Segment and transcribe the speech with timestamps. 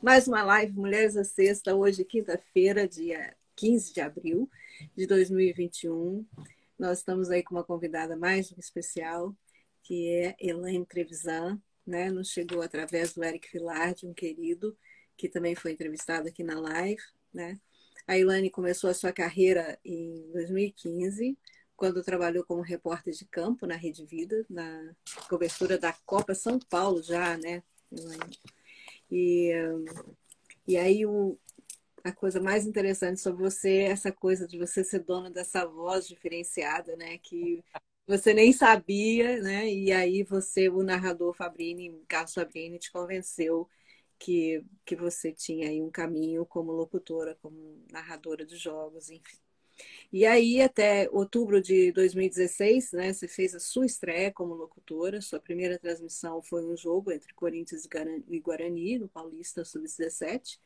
[0.00, 4.48] Mais uma live Mulheres à Sexta, hoje, quinta-feira, dia 15 de abril
[4.96, 6.24] de 2021.
[6.78, 9.34] Nós estamos aí com uma convidada mais especial,
[9.82, 12.12] que é Elaine Trevisan, né?
[12.12, 14.78] Nos chegou através do Eric Villardi, um querido,
[15.16, 17.02] que também foi entrevistado aqui na live,
[17.34, 17.58] né?
[18.06, 21.36] A Elaine começou a sua carreira em 2015,
[21.76, 24.94] quando trabalhou como repórter de campo na Rede Vida, na
[25.28, 28.38] cobertura da Copa São Paulo já, né, Elaine?
[29.10, 29.52] E,
[30.66, 31.38] e aí o,
[32.04, 36.08] a coisa mais interessante sobre você é essa coisa de você ser dona dessa voz
[36.08, 37.18] diferenciada, né?
[37.18, 37.64] Que
[38.06, 39.68] você nem sabia, né?
[39.72, 43.68] E aí você, o narrador Fabrini, Carlos Fabrini, te convenceu
[44.18, 49.38] que, que você tinha aí um caminho como locutora, como narradora de jogos, enfim.
[50.12, 55.20] E aí, até outubro de 2016, né, você fez a sua estreia como locutora.
[55.20, 57.86] Sua primeira transmissão foi um jogo entre Corinthians
[58.28, 60.58] e Guarani, no Paulista Sub-17.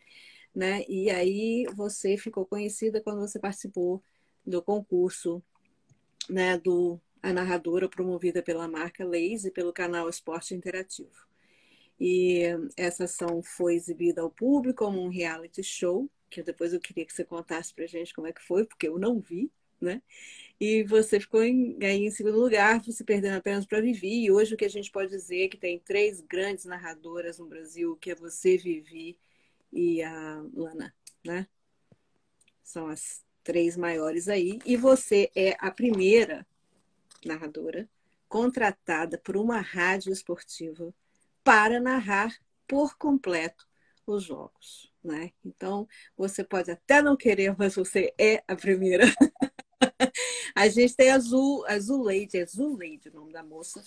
[0.54, 0.84] Né?
[0.88, 4.02] E aí você ficou conhecida quando você participou
[4.46, 5.42] do concurso
[6.28, 11.26] né, do A Narradora, promovida pela marca Leis e pelo canal Esporte Interativo.
[11.98, 12.42] E
[12.76, 17.12] essa ação foi exibida ao público como um reality show que depois eu queria que
[17.12, 20.02] você contasse para gente como é que foi, porque eu não vi, né?
[20.58, 24.24] E você ficou em, aí em segundo lugar, se perdendo apenas para Vivi.
[24.24, 27.46] E hoje o que a gente pode dizer é que tem três grandes narradoras no
[27.46, 29.18] Brasil, que é você, Vivi
[29.72, 31.46] e a Lana, né?
[32.62, 34.58] São as três maiores aí.
[34.64, 36.46] E você é a primeira
[37.24, 37.88] narradora
[38.28, 40.94] contratada por uma rádio esportiva
[41.44, 42.34] para narrar
[42.66, 43.68] por completo
[44.06, 45.30] os jogos né?
[45.44, 49.04] Então, você pode até não querer, mas você é a primeira.
[50.54, 53.82] a gente tem a Azul, Azul Leide, Azul o nome da moça,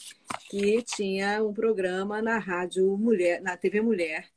[0.50, 4.30] que tinha um programa na rádio Mulher, na TV Mulher,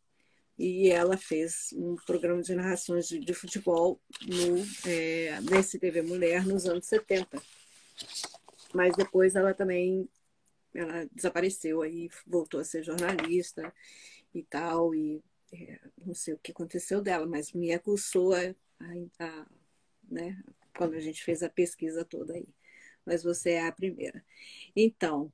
[0.59, 6.45] e ela fez um programa de narrações de, de futebol no, é, nesse TV Mulher
[6.45, 7.41] nos anos 70.
[8.75, 10.09] Mas depois ela também
[10.75, 13.73] ela desapareceu aí, voltou a ser jornalista
[14.35, 15.23] e tal, e
[15.53, 18.55] é, não sei o que aconteceu dela, mas me acusou a,
[19.19, 19.47] a,
[20.11, 20.43] né,
[20.77, 22.49] quando a gente fez a pesquisa toda aí.
[23.05, 24.25] Mas você é a primeira.
[24.77, 25.33] Então,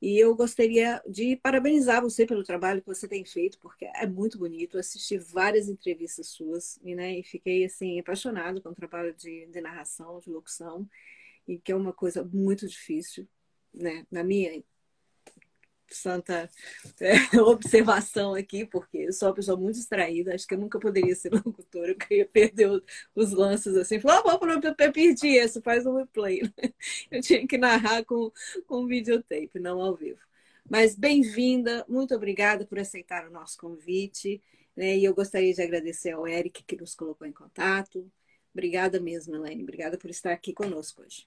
[0.00, 4.38] e eu gostaria de parabenizar você pelo trabalho que você tem feito, porque é muito
[4.38, 4.76] bonito.
[4.76, 9.46] Eu assisti várias entrevistas suas e, né, e fiquei assim apaixonado com o trabalho de,
[9.46, 10.86] de narração, de locução,
[11.48, 13.26] e que é uma coisa muito difícil,
[13.72, 14.62] né, na minha
[15.96, 16.48] santa
[17.00, 21.14] é, observação aqui, porque eu sou uma pessoa muito distraída, acho que eu nunca poderia
[21.14, 22.82] ser locutora, eu queria perder
[23.14, 26.42] os, lances assim, falar, ah, eu perdi isso, faz um replay.
[27.10, 28.30] Eu tinha que narrar com,
[28.66, 30.20] com videotape, não ao vivo.
[30.68, 34.42] Mas bem-vinda, muito obrigada por aceitar o nosso convite,
[34.76, 34.96] né?
[34.96, 38.10] e eu gostaria de agradecer ao Eric que nos colocou em contato.
[38.52, 41.26] Obrigada mesmo, Elaine, obrigada por estar aqui conosco hoje.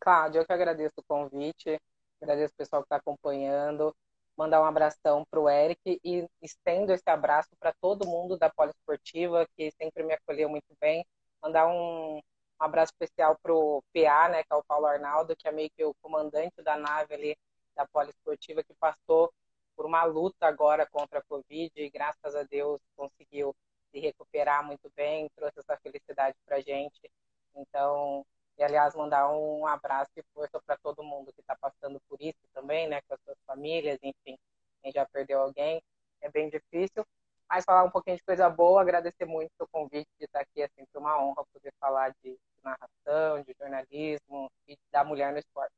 [0.00, 1.80] Cláudia, eu que agradeço o convite.
[2.22, 3.92] Agradeço o pessoal que está acompanhando.
[4.36, 9.44] Mandar um abração para o Eric e estendo esse abraço para todo mundo da Poliesportiva,
[9.56, 11.04] que sempre me acolheu muito bem.
[11.42, 12.22] Mandar um, um
[12.60, 15.84] abraço especial para o PA, né, que é o Paulo Arnaldo, que é meio que
[15.84, 17.36] o comandante da nave ali
[17.74, 19.32] da Poliesportiva, que passou
[19.74, 23.52] por uma luta agora contra a Covid e graças a Deus conseguiu
[23.90, 27.10] se recuperar muito bem, trouxe essa felicidade para gente.
[27.56, 28.24] Então,
[28.58, 32.38] e, aliás, mandar um abraço e força para todo mundo que está passando por isso
[32.54, 33.00] também, né?
[33.02, 34.38] Com as suas famílias, enfim,
[34.82, 35.82] quem já perdeu alguém.
[36.20, 37.04] É bem difícil.
[37.48, 40.62] Mas falar um pouquinho de coisa boa, agradecer muito o convite de estar aqui.
[40.62, 45.74] É sempre uma honra poder falar de narração, de jornalismo e da mulher no esporte.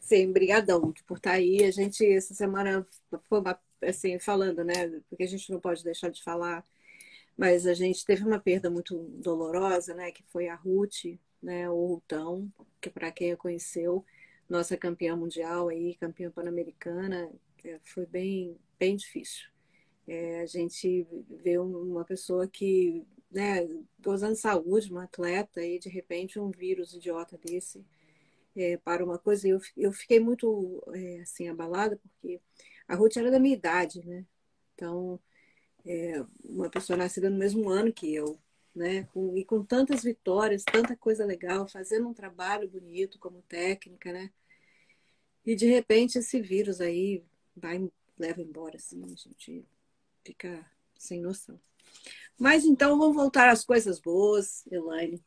[0.00, 1.64] Sim, brigadão por estar aí.
[1.64, 2.86] A gente, essa semana,
[3.28, 3.42] foi
[3.88, 4.88] assim, falando, né?
[5.08, 6.64] Porque a gente não pode deixar de falar,
[7.36, 10.12] mas a gente teve uma perda muito dolorosa, né?
[10.12, 12.50] Que foi a Ruth, né, o Rutão,
[12.80, 14.04] que para quem a conheceu,
[14.48, 17.30] nossa campeã mundial aí, campeã pan-americana,
[17.62, 19.48] é, foi bem, bem difícil.
[20.06, 21.06] É, a gente
[21.42, 23.66] vê uma pessoa que, né,
[24.00, 27.84] gozando de saúde, uma atleta, e de repente um vírus idiota desse
[28.56, 29.48] é, para uma coisa.
[29.48, 32.40] Eu, eu fiquei muito, é, assim, abalada, porque
[32.88, 34.24] a Ruth era da minha idade, né?
[34.74, 35.20] Então,
[35.86, 38.38] é, uma pessoa nascida no mesmo ano que eu,
[38.74, 39.04] né?
[39.12, 44.30] Com, e com tantas vitórias, tanta coisa legal, fazendo um trabalho bonito como técnica, né?
[45.44, 47.22] E de repente esse vírus aí
[47.56, 47.88] vai
[48.18, 49.64] leva embora, assim, a gente
[50.24, 50.64] fica
[50.96, 51.60] sem noção.
[52.38, 55.22] Mas então vamos voltar às coisas boas, Elaine.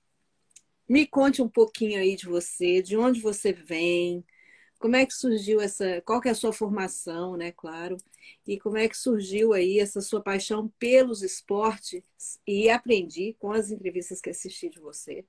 [0.88, 4.26] Me conte um pouquinho aí de você, de onde você vem,
[4.80, 7.98] Como é que surgiu essa, qual que é a sua formação, né, claro,
[8.46, 13.72] e como é que surgiu aí essa sua paixão pelos esportes e aprendi com as
[13.72, 15.26] entrevistas que assisti de você,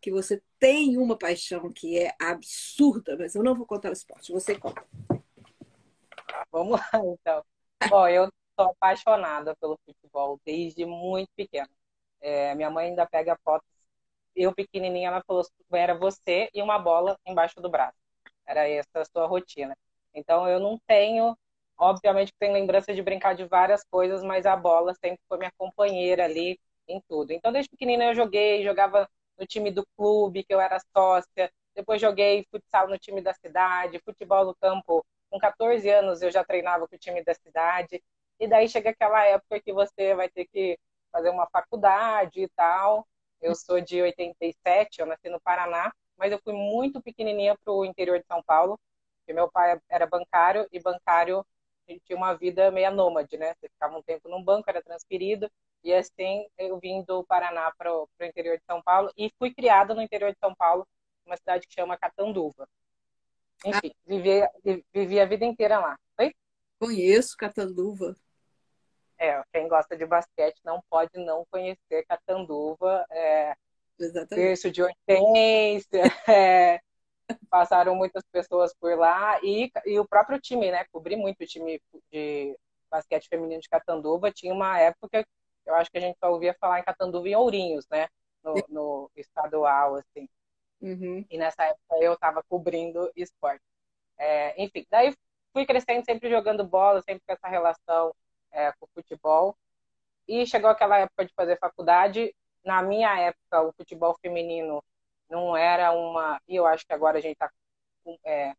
[0.00, 4.32] que você tem uma paixão que é absurda, mas eu não vou contar o esporte,
[4.32, 4.84] você conta.
[6.52, 7.44] Vamos lá, então.
[7.88, 11.70] Bom, eu sou apaixonada pelo futebol desde muito pequena.
[12.20, 13.66] É, minha mãe ainda pega fotos,
[14.36, 15.42] eu pequenininha, ela falou,
[15.72, 17.99] era você e uma bola embaixo do braço.
[18.50, 19.76] Era essa a sua rotina.
[20.14, 21.36] Então eu não tenho,
[21.78, 25.52] obviamente que tenho lembrança de brincar de várias coisas, mas a bola sempre foi minha
[25.56, 26.58] companheira ali
[26.88, 27.32] em tudo.
[27.32, 29.08] Então desde pequenina eu joguei, jogava
[29.38, 34.00] no time do clube, que eu era sócia, depois joguei futsal no time da cidade,
[34.04, 35.04] futebol no campo.
[35.30, 38.02] Com 14 anos eu já treinava com o time da cidade.
[38.40, 40.78] E daí chega aquela época que você vai ter que
[41.12, 43.06] fazer uma faculdade e tal.
[43.40, 47.84] Eu sou de 87, eu nasci no Paraná mas eu fui muito pequenininha para o
[47.84, 48.78] interior de São Paulo,
[49.18, 51.44] porque meu pai era bancário e bancário
[52.04, 53.54] tinha uma vida meio nômade, né?
[53.54, 55.50] Você ficava um tempo num banco, era transferido,
[55.82, 59.94] e assim eu vim do Paraná para o interior de São Paulo e fui criada
[59.94, 60.86] no interior de São Paulo,
[61.24, 62.68] uma cidade que chama Catanduva.
[63.64, 64.02] Enfim, ah.
[64.06, 65.98] vivi, vivi a vida inteira lá.
[66.18, 66.34] Oi?
[66.78, 68.14] Conheço Catanduva.
[69.18, 73.04] É, quem gosta de basquete não pode não conhecer Catanduva.
[73.10, 73.54] É,
[74.04, 74.70] Exatamente.
[74.70, 76.80] de Hortência, é,
[77.48, 80.84] passaram muitas pessoas por lá e, e o próprio time, né?
[80.92, 81.80] Cobri muito o time
[82.12, 82.56] de
[82.90, 84.32] basquete feminino de Catanduva.
[84.32, 85.26] Tinha uma época,
[85.66, 88.08] eu acho que a gente só ouvia falar em Catanduva e Ourinhos, né?
[88.42, 90.28] No, no estadual, assim.
[90.80, 91.24] Uhum.
[91.30, 93.62] E nessa época eu estava cobrindo esporte.
[94.18, 95.14] É, enfim, daí
[95.52, 98.14] fui crescendo sempre jogando bola, sempre com essa relação
[98.50, 99.56] é, com o futebol.
[100.26, 102.34] E chegou aquela época de fazer faculdade,
[102.64, 104.82] na minha época, o futebol feminino
[105.28, 106.40] não era uma.
[106.48, 107.50] E eu acho que agora a gente está
[108.24, 108.54] é,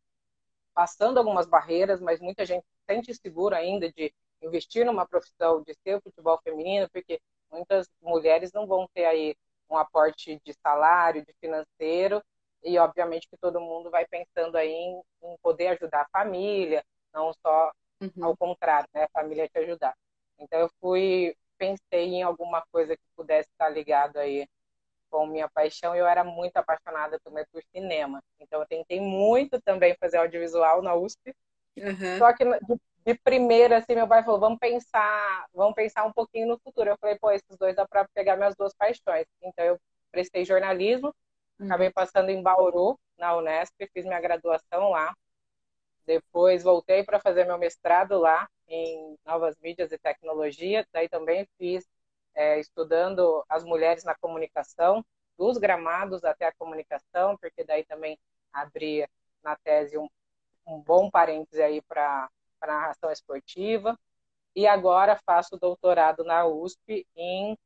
[0.74, 4.12] passando algumas barreiras, mas muita gente sente seguro ainda de
[4.42, 7.20] investir numa profissão de ser o futebol feminino, porque
[7.50, 9.36] muitas mulheres não vão ter aí
[9.70, 12.22] um aporte de salário, de financeiro,
[12.62, 17.32] e obviamente que todo mundo vai pensando aí em, em poder ajudar a família, não
[17.34, 18.24] só uhum.
[18.24, 19.94] ao contrário, né, a família te ajudar.
[20.38, 24.48] Então eu fui pensei em alguma coisa que pudesse estar ligado aí
[25.08, 25.94] com minha paixão.
[25.94, 28.20] Eu era muito apaixonada também por cinema.
[28.40, 31.32] Então eu tentei muito também fazer audiovisual na USP.
[31.76, 32.18] Uhum.
[32.18, 32.44] Só que
[33.04, 36.90] de, primeira, assim, meu pai falou, vamos pensar, vamos pensar um pouquinho no futuro.
[36.90, 39.26] Eu falei, pô, esses dois dá para pegar minhas duas paixões.
[39.40, 39.78] Então eu
[40.10, 41.14] prestei jornalismo,
[41.60, 41.66] uhum.
[41.66, 45.14] acabei passando em Bauru, na Unesp, fiz minha graduação lá.
[46.06, 50.86] Depois voltei para fazer meu mestrado lá em novas mídias e tecnologia.
[50.92, 51.88] Daí também fiz
[52.34, 55.04] é, estudando as mulheres na comunicação,
[55.36, 58.18] dos gramados até a comunicação, porque daí também
[58.52, 59.06] abri
[59.42, 60.08] na tese um,
[60.66, 62.28] um bom parêntese aí para
[62.60, 63.98] a narração esportiva.
[64.54, 67.56] E agora faço doutorado na USP em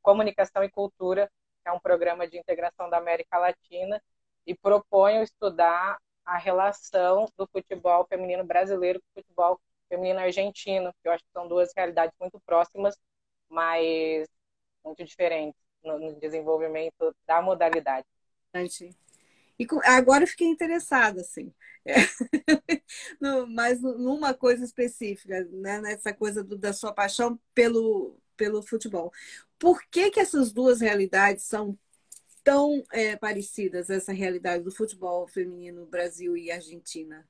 [0.00, 1.30] Comunicação e Cultura,
[1.62, 4.00] que é um programa de integração da América Latina,
[4.46, 5.98] e proponho estudar
[6.30, 11.32] a relação do futebol feminino brasileiro com o futebol feminino argentino, que eu acho que
[11.32, 12.96] são duas realidades muito próximas,
[13.48, 14.28] mas
[14.84, 18.06] muito diferentes no, desenvolvimento da modalidade.
[19.58, 21.52] E agora eu fiquei interessada, assim,
[21.84, 21.94] é.
[23.20, 25.80] no, mas numa coisa específica, né?
[25.80, 29.12] nessa coisa do, da sua paixão pelo, pelo futebol.
[29.58, 31.76] Por que, que essas duas realidades são
[32.42, 37.26] tão é, parecidas, essa realidade do futebol feminino Brasil e Argentina?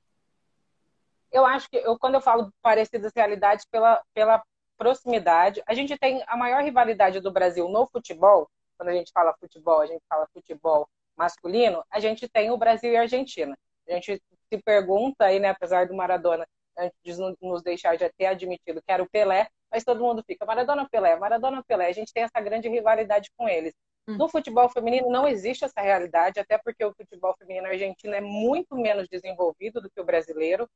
[1.31, 4.43] Eu acho que, eu, quando eu falo parecidas realidades, pela, pela
[4.77, 9.35] proximidade, a gente tem a maior rivalidade do Brasil no futebol, quando a gente fala
[9.39, 13.57] futebol, a gente fala futebol masculino, a gente tem o Brasil e a Argentina.
[13.87, 18.25] A gente se pergunta aí, né, apesar do Maradona antes de nos deixar já ter
[18.25, 21.87] admitido que era o Pelé, mas todo mundo fica Maradona Pelé, Maradona Pelé.
[21.87, 23.73] A gente tem essa grande rivalidade com eles.
[24.07, 28.75] No futebol feminino não existe essa realidade, até porque o futebol feminino argentino é muito
[28.75, 30.67] menos desenvolvido do que o brasileiro.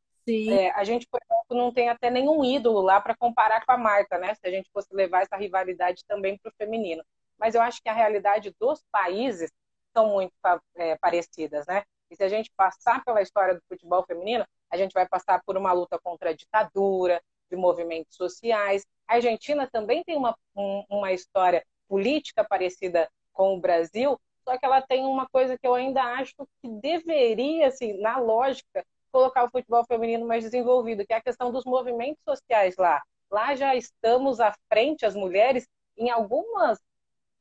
[0.51, 3.77] É, a gente, por exemplo, não tem até nenhum ídolo lá para comparar com a
[3.77, 4.35] Marta, né?
[4.35, 7.03] Se a gente fosse levar essa rivalidade também para o feminino.
[7.37, 9.51] Mas eu acho que a realidade dos países
[9.95, 10.33] são muito
[10.75, 11.83] é, parecidas, né?
[12.09, 15.57] E se a gente passar pela história do futebol feminino, a gente vai passar por
[15.57, 18.85] uma luta contra a ditadura, de movimentos sociais.
[19.07, 24.65] A Argentina também tem uma, um, uma história política parecida com o Brasil, só que
[24.65, 29.49] ela tem uma coisa que eu ainda acho que deveria, assim, na lógica, colocar o
[29.49, 33.01] futebol feminino mais desenvolvido, que é a questão dos movimentos sociais lá.
[33.31, 36.79] Lá já estamos à frente, as mulheres, em algumas,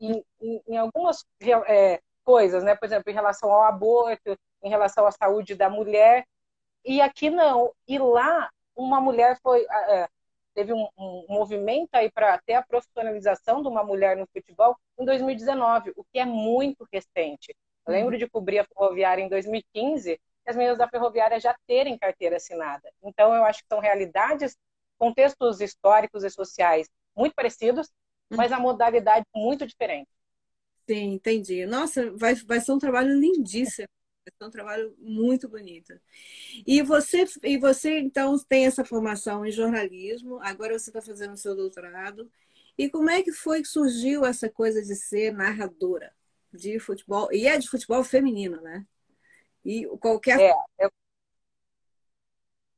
[0.01, 1.25] em, em, em algumas
[1.67, 2.75] é, coisas, né?
[2.75, 6.25] Por exemplo, em relação ao aborto, em relação à saúde da mulher,
[6.85, 7.73] e aqui não.
[7.87, 9.67] E lá, uma mulher foi.
[9.69, 10.09] É,
[10.55, 15.05] teve um, um, movimento aí para ter a profissionalização de uma mulher no futebol em
[15.05, 17.55] 2019, o que é muito recente.
[17.87, 18.19] Eu lembro uhum.
[18.19, 20.19] de cobrir a ferroviária em 2015 e
[20.51, 22.91] as meninas da ferroviária já terem carteira assinada.
[23.03, 24.57] Então, eu acho que são realidades,
[24.99, 27.89] contextos históricos e sociais muito parecidos,
[28.31, 28.37] uhum.
[28.37, 30.09] mas a modalidade muito diferente.
[30.89, 31.67] Sim, entendi.
[31.67, 33.89] Nossa, vai, vai ser um trabalho lindíssimo.
[34.27, 35.93] É um trabalho muito bonito.
[36.67, 41.39] E você, e você então tem essa formação em jornalismo, agora você está fazendo o
[41.39, 42.31] seu doutorado.
[42.77, 46.13] E como é que foi que surgiu essa coisa de ser narradora
[46.53, 47.31] de futebol?
[47.33, 48.87] E é de futebol feminino, né?
[49.65, 50.41] E qualquer.
[50.41, 50.91] É, eu,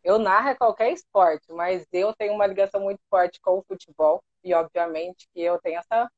[0.05, 4.23] eu narro qualquer esporte, mas eu tenho uma ligação muito forte com o futebol.
[4.43, 6.11] E obviamente que eu tenho essa,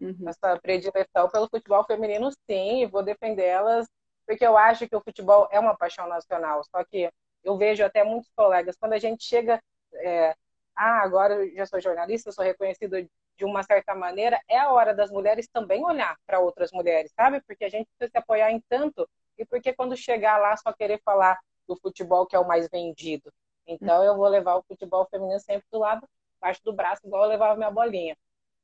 [0.00, 0.28] uhum.
[0.28, 3.86] essa predileção pelo futebol feminino, sim, e vou defender elas
[4.26, 6.62] porque eu acho que o futebol é uma paixão nacional.
[6.64, 7.10] Só que
[7.42, 9.62] eu vejo até muitos colegas, quando a gente chega,
[9.94, 10.34] é,
[10.76, 12.96] ah, agora eu já sou jornalista, sou reconhecido
[13.36, 17.40] de uma certa maneira, é a hora das mulheres também olhar para outras mulheres, sabe?
[17.42, 21.00] Porque a gente precisa se apoiar em tanto, e porque quando chegar lá só querer
[21.04, 23.32] falar do futebol que é o mais vendido.
[23.66, 27.30] Então eu vou levar o futebol feminino sempre do lado, parte do braço, igual eu
[27.30, 28.16] levava minha bolinha.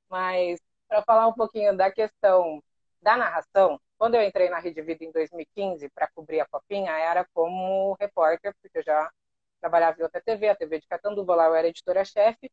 [0.09, 2.63] Mas para falar um pouquinho da questão
[3.03, 7.23] da narração, quando eu entrei na Rede Vida em 2015 para cobrir a Copinha, era
[7.35, 9.13] como repórter, porque eu já
[9.61, 12.51] trabalhava em outra TV, a TV de Catanduva, lá eu era editora-chefe,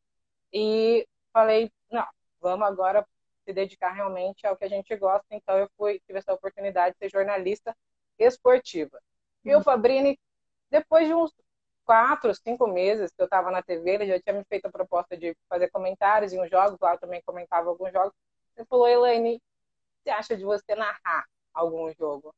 [0.52, 2.06] e falei, não,
[2.42, 3.08] vamos agora
[3.46, 7.00] se dedicar realmente ao que a gente gosta, então eu fui, tive essa oportunidade de
[7.00, 7.74] ser jornalista
[8.20, 9.00] esportiva.
[9.46, 9.64] E o uhum.
[9.64, 10.20] Fabrini,
[10.70, 11.32] depois de uns
[11.86, 15.16] quatro, cinco meses que eu estava na TV, ele já tinha me feito a proposta
[15.16, 18.12] de fazer comentários em uns jogos, lá eu também comentava alguns jogos,
[18.58, 19.44] ele falou, Elaine, o que
[20.04, 21.26] você acha de você narrar?
[21.60, 22.34] Algum jogo.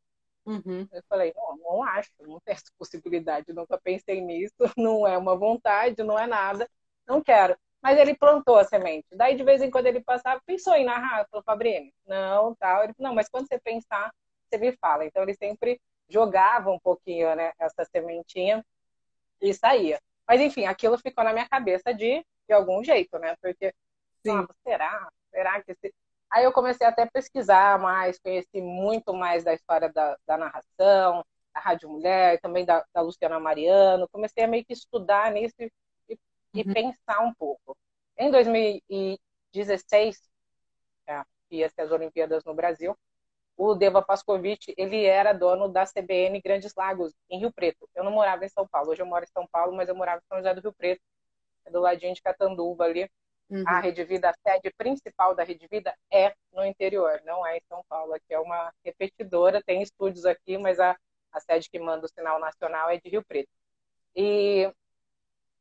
[0.46, 0.88] Uhum.
[0.92, 5.36] Eu falei, não, não acho, não tenho essa possibilidade, nunca pensei nisso, não é uma
[5.38, 6.68] vontade, não é nada,
[7.08, 7.56] não quero.
[7.82, 9.08] Mas ele plantou a semente.
[9.14, 12.84] Daí, de vez em quando, ele passava, pensou em narrar, falou, Fabrini, não, tal.
[12.84, 14.14] Ele falou, não, mas quando você pensar,
[14.50, 15.06] você me fala.
[15.06, 18.66] Então, ele sempre jogava um pouquinho, né, essa sementinha
[19.42, 20.02] e saía.
[20.28, 23.36] Mas, enfim, aquilo ficou na minha cabeça de, de algum jeito, né?
[23.42, 23.74] Porque,
[24.28, 25.10] ah, será?
[25.32, 25.74] Será que...
[25.76, 25.94] Se...
[26.32, 31.26] Aí eu comecei até a pesquisar mais, conheci muito mais da história da, da narração,
[31.54, 34.08] da Rádio Mulher, também da, da, Luciana Mariano.
[34.10, 35.72] Comecei a meio que estudar nisso e,
[36.54, 36.74] e uhum.
[36.74, 37.76] pensar um pouco.
[38.18, 40.22] Em 2016,
[41.08, 42.96] é, ia ser as Olimpíadas no Brasil,
[43.58, 47.90] o Deva Pascovitch, ele era dono da CBN Grandes Lagos, em Rio Preto.
[47.94, 50.22] Eu não morava em São Paulo, hoje eu moro em São Paulo, mas eu morava
[50.24, 51.02] em São José do Rio Preto,
[51.70, 53.10] do ladinho de Catanduva ali.
[53.50, 53.64] Uhum.
[53.66, 57.62] A Rede Vida, a sede principal da Rede Vida é no interior, não é em
[57.68, 58.14] São Paulo.
[58.14, 60.96] Aqui é uma repetidora, tem estúdios aqui, mas a,
[61.32, 63.50] a sede que manda o sinal nacional é de Rio Preto.
[64.16, 64.72] E,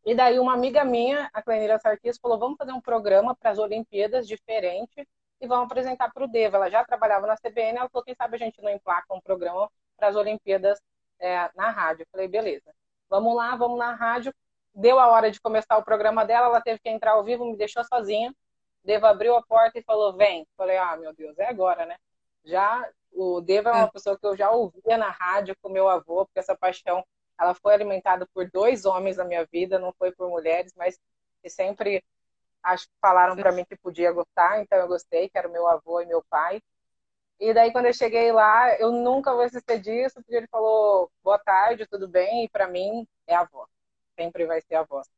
[0.04, 3.58] e daí uma amiga minha, a Clenira Sarkis, falou, vamos fazer um programa para as
[3.58, 5.08] Olimpíadas diferente
[5.40, 6.56] e vamos apresentar para o Deva.
[6.56, 9.70] Ela já trabalhava na CBN, ela falou, quem sabe a gente não emplaca um programa
[9.96, 10.78] para as Olimpíadas
[11.18, 12.02] é, na rádio.
[12.02, 12.74] Eu falei, beleza.
[13.08, 14.32] Vamos lá, vamos na rádio
[14.78, 17.56] deu a hora de começar o programa dela, ela teve que entrar ao vivo, me
[17.56, 18.34] deixou sozinha.
[18.84, 20.46] Deva abriu a porta e falou: Vem.
[20.56, 21.96] Falei: Ah, meu Deus, é agora, né?
[22.44, 23.90] Já o Deva é uma é.
[23.90, 27.04] pessoa que eu já ouvia na rádio com meu avô, porque essa paixão
[27.38, 30.98] ela foi alimentada por dois homens na minha vida, não foi por mulheres, mas
[31.42, 32.02] que sempre
[32.62, 36.00] acho que falaram para mim que podia gostar, então eu gostei, que era meu avô
[36.00, 36.60] e meu pai.
[37.38, 41.38] E daí quando eu cheguei lá, eu nunca vou esquecer disso, porque ele falou: "Boa
[41.38, 43.66] tarde, tudo bem?" E para mim é a avó
[44.18, 45.08] sempre vai ser a voz.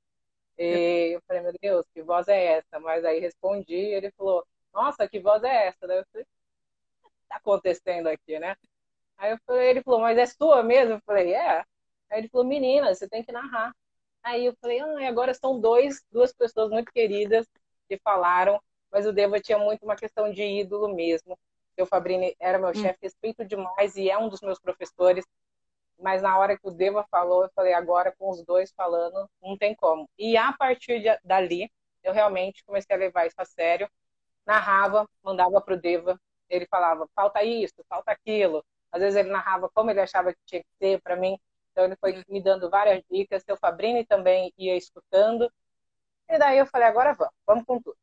[0.58, 2.78] E eu falei, meu Deus, que voz é essa?
[2.80, 5.86] Mas aí respondi ele falou, nossa, que voz é essa?
[5.86, 6.26] Daí eu falei,
[7.02, 8.56] o que tá acontecendo aqui, né?
[9.16, 10.94] Aí eu falei, ele falou, mas é sua mesmo?
[10.94, 11.64] Eu falei, é.
[12.10, 13.74] Aí ele falou, menina, você tem que narrar.
[14.22, 17.46] Aí eu falei, ah, agora são dois, duas pessoas muito queridas
[17.88, 21.38] que falaram, mas o Deva tinha muito uma questão de ídolo mesmo.
[21.78, 22.74] O Fabrini era meu hum.
[22.74, 25.24] chefe, respeito demais e é um dos meus professores
[26.00, 29.56] mas na hora que o Deva falou, eu falei, agora com os dois falando, não
[29.56, 30.08] tem como.
[30.18, 31.70] E a partir de, dali,
[32.02, 33.88] eu realmente comecei a levar isso a sério,
[34.46, 38.64] narrava, mandava para o Deva, ele falava, falta isso, falta aquilo.
[38.92, 41.38] Às vezes ele narrava como ele achava que tinha que ser para mim,
[41.72, 45.50] então ele foi me dando várias dicas, seu Fabrini também ia escutando,
[46.28, 47.96] e daí eu falei, agora vamos, vamos com tudo.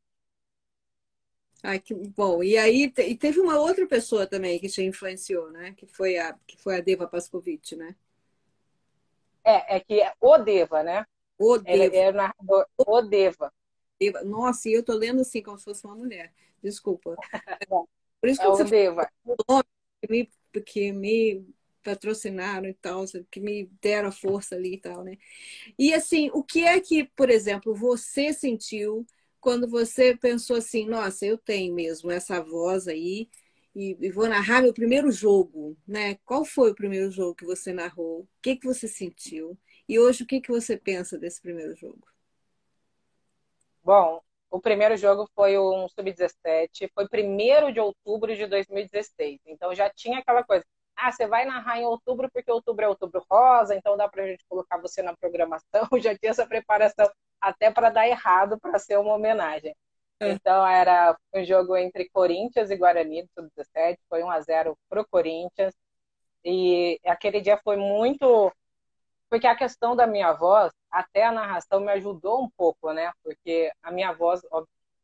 [1.67, 2.41] Ai, que bom.
[2.41, 5.73] E aí e teve uma outra pessoa também que te influenciou, né?
[5.75, 7.93] Que foi a, que foi a Deva Pascovitch, né?
[9.43, 11.05] É, é que é o Deva, né?
[11.37, 11.83] O Deva.
[11.83, 13.53] Ele é o narrador, o Deva.
[13.99, 14.23] Deva.
[14.23, 16.31] Nossa, e eu tô lendo assim como se fosse uma mulher.
[16.63, 17.17] Desculpa.
[18.21, 19.09] Por isso que é você o Deva.
[20.01, 20.29] Que me,
[20.65, 21.45] que me
[21.83, 25.17] patrocinaram e tal, que me deram a força ali e tal, né?
[25.77, 29.05] E assim, o que é que, por exemplo, você sentiu
[29.47, 33.29] quando você pensou assim, nossa, eu tenho mesmo essa voz aí
[33.73, 36.15] e, e vou narrar meu primeiro jogo, né?
[36.25, 38.23] Qual foi o primeiro jogo que você narrou?
[38.23, 39.57] O que que você sentiu?
[39.87, 42.05] E hoje o que que você pensa desse primeiro jogo?
[43.81, 49.39] Bom, o primeiro jogo foi um sub-17, foi 1 de outubro de 2016.
[49.45, 50.65] Então já tinha aquela coisa.
[50.93, 54.43] Ah, você vai narrar em outubro porque outubro é outubro rosa, então dá pra gente
[54.49, 55.87] colocar você na programação.
[56.03, 57.09] Já tinha essa preparação
[57.41, 59.75] até para dar errado para ser uma homenagem.
[60.19, 60.31] É.
[60.31, 65.73] Então era um jogo entre Corinthians e Guarani sub-17, foi 1 a 0 pro Corinthians.
[66.43, 68.51] E aquele dia foi muito
[69.29, 73.11] porque a questão da minha voz, até a narração me ajudou um pouco, né?
[73.23, 74.41] Porque a minha voz,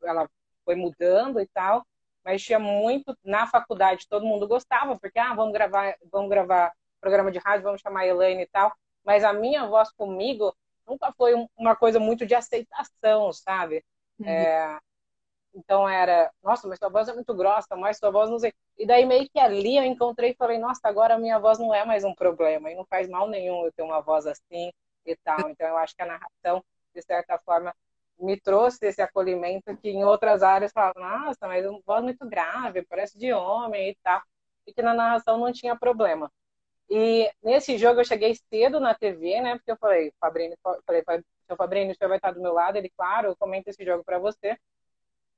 [0.02, 0.30] ela
[0.63, 1.86] foi mudando e tal,
[2.24, 6.72] mas tinha muito na faculdade, todo mundo gostava, porque ah, vamos gravar, vamos gravar
[7.02, 8.74] programa de rádio, vamos chamar a Elaine e tal,
[9.04, 10.56] mas a minha voz comigo
[10.88, 13.84] nunca foi uma coisa muito de aceitação, sabe?
[14.20, 14.28] Uhum.
[14.28, 14.80] É,
[15.56, 18.54] então era, nossa, mas sua voz é muito grossa, mas sua voz não sei.
[18.78, 21.74] E daí meio que ali eu encontrei e falei, nossa, agora a minha voz não
[21.74, 24.72] é mais um problema, e não faz mal nenhum eu ter uma voz assim
[25.06, 25.50] e tal.
[25.50, 26.63] Então eu acho que a narração,
[26.94, 27.74] de certa forma,
[28.20, 32.84] me trouxe esse acolhimento que em outras áreas falavam, nossa, mas uma voz muito grave,
[32.84, 34.22] parece de homem e tal.
[34.66, 36.32] E que na narração não tinha problema.
[36.96, 39.56] E nesse jogo eu cheguei cedo na TV, né?
[39.56, 41.04] Porque eu falei, Fabrini, falei,
[41.48, 42.78] seu Fabrini, o senhor vai estar do meu lado?
[42.78, 44.56] Ele, claro, eu comento esse jogo para você.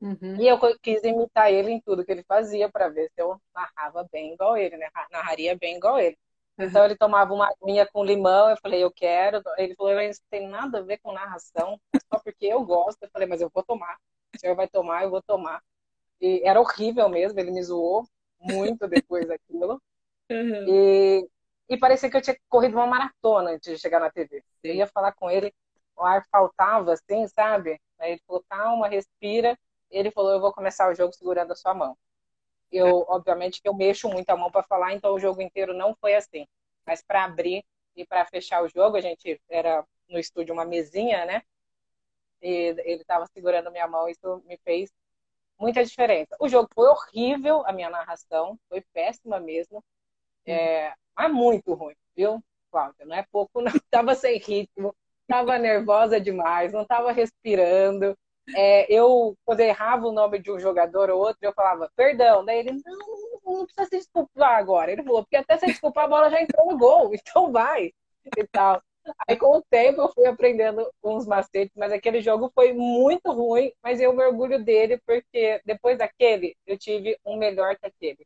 [0.01, 0.35] Uhum.
[0.37, 4.05] E eu quis imitar ele em tudo que ele fazia para ver se eu narrava
[4.11, 4.89] bem igual ele, né?
[5.09, 6.17] Narraria bem igual ele.
[6.57, 6.65] Uhum.
[6.65, 9.41] Então ele tomava uma minha com limão, eu falei, eu quero.
[9.57, 13.01] Ele falou, isso não tem nada a ver com narração, é só porque eu gosto.
[13.01, 13.95] Eu falei, mas eu vou tomar.
[14.35, 15.63] O senhor vai tomar, eu vou tomar.
[16.19, 18.05] E era horrível mesmo, ele me zoou
[18.41, 19.81] muito depois daquilo.
[20.29, 20.65] Uhum.
[20.67, 21.29] E,
[21.69, 24.43] e parecia que eu tinha corrido uma maratona antes de chegar na TV.
[24.63, 25.53] Eu ia falar com ele,
[25.95, 27.79] o ar faltava, assim, sabe?
[27.99, 29.57] Aí ele falou, calma, respira
[29.89, 31.97] ele falou: Eu vou começar o jogo segurando a sua mão.
[32.71, 35.95] Eu, obviamente, que eu mexo muito a mão para falar, então o jogo inteiro não
[35.95, 36.47] foi assim.
[36.85, 37.63] Mas para abrir
[37.95, 41.43] e para fechar o jogo, a gente era no estúdio uma mesinha, né?
[42.41, 44.91] E ele estava segurando minha mão, isso me fez
[45.59, 46.35] muita diferença.
[46.39, 49.83] O jogo foi horrível, a minha narração foi péssima mesmo,
[50.45, 53.05] é, mas muito ruim, viu, Cláudia?
[53.05, 53.71] Não é pouco, não.
[53.91, 54.95] Tava sem ritmo,
[55.27, 58.15] tava nervosa demais, não tava respirando
[58.53, 62.45] é, eu, quando errava o nome de um jogador ou outro, eu falava, perdão.
[62.45, 64.91] Daí ele, não, não precisa se desculpar agora.
[64.91, 67.91] Ele falou, porque até se desculpar, a bola já entrou no gol, então vai.
[68.37, 68.81] E tal.
[69.27, 73.71] Aí, com o tempo, eu fui aprendendo uns macetes, mas aquele jogo foi muito ruim,
[73.83, 78.25] mas eu me orgulho dele, porque depois daquele, eu tive um melhor que aquele.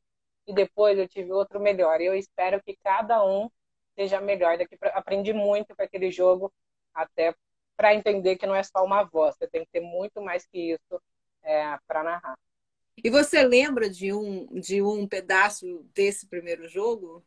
[0.49, 2.01] E depois eu tive outro melhor.
[2.01, 3.47] E eu espero que cada um
[3.93, 4.57] seja melhor.
[4.57, 4.89] Daqui pra...
[4.89, 6.51] Aprendi muito com aquele jogo,
[6.91, 7.35] até
[7.77, 10.73] para entender que não é só uma voz, você tem que ter muito mais que
[10.73, 11.01] isso
[11.43, 12.37] é, para narrar.
[13.01, 17.23] E você lembra de um, de um pedaço desse primeiro jogo?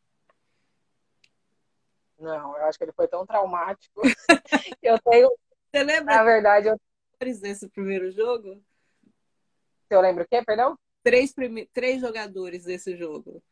[2.19, 4.03] Não, eu acho que ele foi tão traumático.
[4.83, 5.31] eu tenho.
[5.71, 6.17] Você lembra?
[6.17, 6.79] Na verdade, eu.
[7.41, 8.63] desse primeiro jogo?
[9.89, 10.77] Eu lembro o quê, perdão?
[11.03, 11.35] Três.
[11.73, 13.43] Três jogadores desse jogo.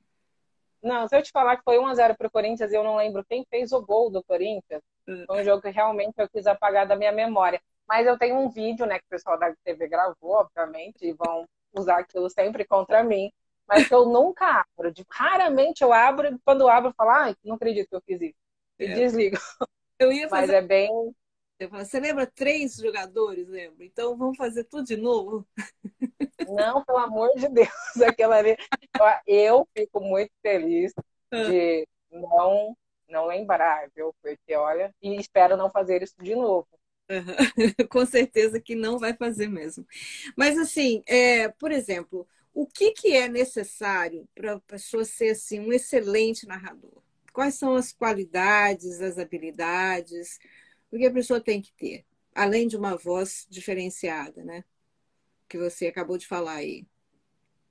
[0.83, 3.71] Não, se eu te falar que foi 1x0 pro Corinthians, eu não lembro quem fez
[3.73, 4.83] o gol do Corinthians.
[5.27, 7.61] Foi um jogo que realmente eu quis apagar da minha memória.
[7.87, 11.47] Mas eu tenho um vídeo, né, que o pessoal da TV gravou, obviamente, e vão
[11.75, 13.31] usar aquilo sempre contra mim.
[13.69, 14.93] Mas que eu nunca abro.
[15.11, 18.21] Raramente eu abro, e quando eu abro, eu falo, ai, não acredito que eu fiz
[18.21, 18.39] isso.
[18.79, 18.95] E é.
[18.95, 19.37] desligo.
[19.99, 20.47] Eu ia fazer...
[20.47, 21.15] Mas é bem.
[21.69, 23.85] Você lembra três jogadores, lembra?
[23.85, 25.47] Então vamos fazer tudo de novo?
[26.49, 27.69] Não, pelo amor de Deus,
[28.07, 28.57] aquela ali.
[29.27, 30.93] Eu fico muito feliz
[31.31, 31.45] ah.
[31.45, 32.77] de não
[33.09, 34.15] não lembrar, viu?
[34.23, 36.69] Porque olha, e espero não fazer isso de novo.
[37.11, 37.35] Uhum.
[37.91, 39.85] Com certeza que não vai fazer mesmo.
[40.37, 45.61] Mas assim, é, por exemplo, o que, que é necessário para a pessoa ser assim
[45.61, 47.03] um excelente narrador?
[47.33, 50.39] Quais são as qualidades, as habilidades?
[50.91, 54.65] O que a pessoa tem que ter, além de uma voz diferenciada, né?
[55.49, 56.87] Que você acabou de falar aí.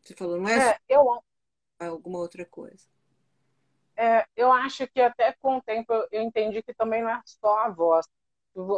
[0.02, 1.22] Você falou, não é, é eu...
[1.80, 2.86] alguma outra coisa
[4.00, 7.66] é, eu acho que até com o tempo eu entendi que também não é só
[7.66, 8.08] a voz.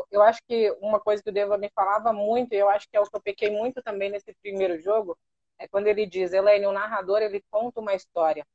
[0.10, 2.98] Eu acho que uma coisa que o Deva me falava muito, e eu acho que
[2.98, 5.16] é o que eu pequei muito também nesse primeiro jogo,
[5.60, 8.46] é quando ele diz, Helene, o narrador ele conta uma história.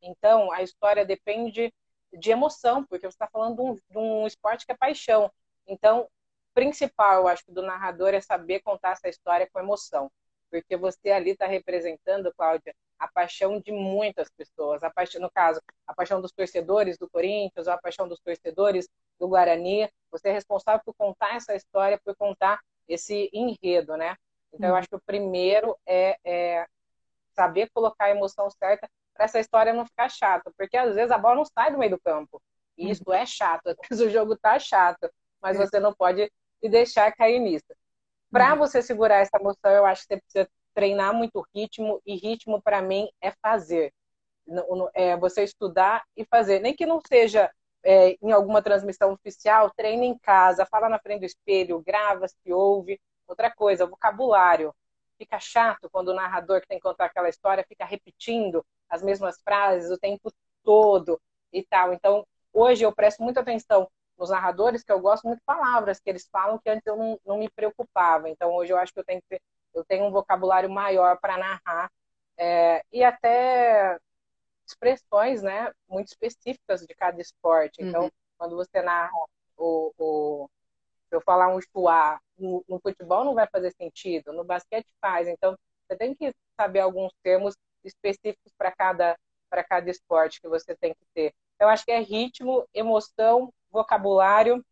[0.00, 1.74] Então, a história depende
[2.12, 5.30] de emoção, porque você está falando de um, de um, esporte que é paixão.
[5.66, 6.08] Então,
[6.54, 10.10] principal, eu acho, do narrador é saber contar essa história com emoção.
[10.50, 14.82] Porque você ali está representando, Cláudia, a paixão de muitas pessoas.
[14.82, 18.86] A paixão, no caso, a paixão dos torcedores do Corinthians, a paixão dos torcedores
[19.18, 19.88] do Guarani.
[20.10, 24.14] Você é responsável por contar essa história, por contar esse enredo, né?
[24.52, 24.78] Então, eu uhum.
[24.78, 26.66] acho que o primeiro é, é
[27.32, 31.18] saber colocar a emoção certa para essa história não ficar chata, porque às vezes a
[31.18, 32.40] bola não sai do meio do campo.
[32.76, 33.14] E isso uhum.
[33.14, 37.38] é chato, às vezes o jogo tá chato, mas você não pode se deixar cair
[37.38, 37.66] nisso.
[38.30, 38.58] Para uhum.
[38.58, 42.80] você segurar essa emoção, eu acho que você precisa treinar muito ritmo, e ritmo para
[42.80, 43.92] mim é fazer.
[44.94, 46.60] É você estudar e fazer.
[46.60, 47.50] Nem que não seja
[47.84, 52.52] é, em alguma transmissão oficial, treine em casa, fala na frente do espelho, grava, se
[52.52, 53.00] ouve.
[53.26, 54.74] Outra coisa, vocabulário.
[55.18, 59.40] Fica chato quando o narrador que tem que contar aquela história fica repetindo as mesmas
[59.42, 60.30] frases o tempo
[60.62, 61.18] todo
[61.50, 61.94] e tal.
[61.94, 66.10] Então, hoje eu presto muita atenção nos narradores, que eu gosto muito de palavras que
[66.10, 68.28] eles falam que antes eu não, não me preocupava.
[68.28, 69.40] Então, hoje eu acho que eu tenho que
[69.74, 71.90] eu tenho um vocabulário maior para narrar
[72.36, 73.98] é, e até
[74.66, 77.80] expressões, né, muito específicas de cada esporte.
[77.80, 78.10] Então, uhum.
[78.36, 79.10] quando você narra
[79.56, 80.50] o, o
[81.08, 85.26] se eu falar um chuá, no, no, futebol não vai fazer sentido, no basquete faz.
[85.26, 89.16] Então, você tem que saber alguns termos específicos para cada
[89.52, 91.34] para cada esporte que você tem que ter.
[91.60, 94.64] Eu acho que é ritmo, emoção, vocabulário.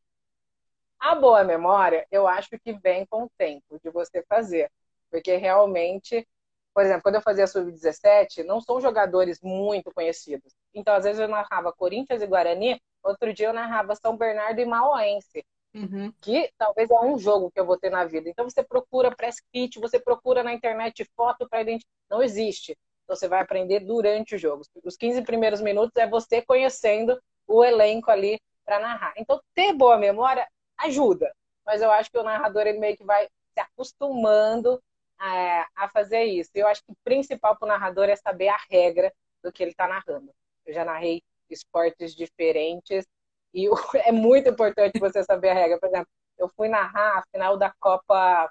[0.98, 4.70] A boa memória, eu acho que vem com o tempo de você fazer.
[5.10, 6.26] Porque realmente,
[6.72, 10.54] por exemplo, quando eu fazia sub-17, não são jogadores muito conhecidos.
[10.72, 14.64] Então, às vezes eu narrava Corinthians e Guarani, outro dia eu narrava São Bernardo e
[14.64, 15.44] Mauaense.
[15.74, 16.12] Uhum.
[16.20, 18.30] Que talvez é um jogo que eu vou ter na vida.
[18.30, 21.92] Então você procura press kit, você procura na internet foto para identificar.
[22.10, 22.76] Não existe.
[23.10, 24.62] Você vai aprender durante o jogo.
[24.84, 29.12] Os 15 primeiros minutos é você conhecendo o elenco ali para narrar.
[29.16, 30.46] Então, ter boa memória
[30.78, 31.34] ajuda.
[31.66, 34.80] Mas eu acho que o narrador ele meio que vai se acostumando
[35.18, 36.50] a, a fazer isso.
[36.54, 39.72] Eu acho que o principal para o narrador é saber a regra do que ele
[39.72, 40.32] está narrando.
[40.64, 43.06] Eu já narrei esportes diferentes
[43.52, 43.68] e
[44.06, 45.78] é muito importante você saber a regra.
[45.78, 48.48] Por exemplo, eu fui narrar a final da Copa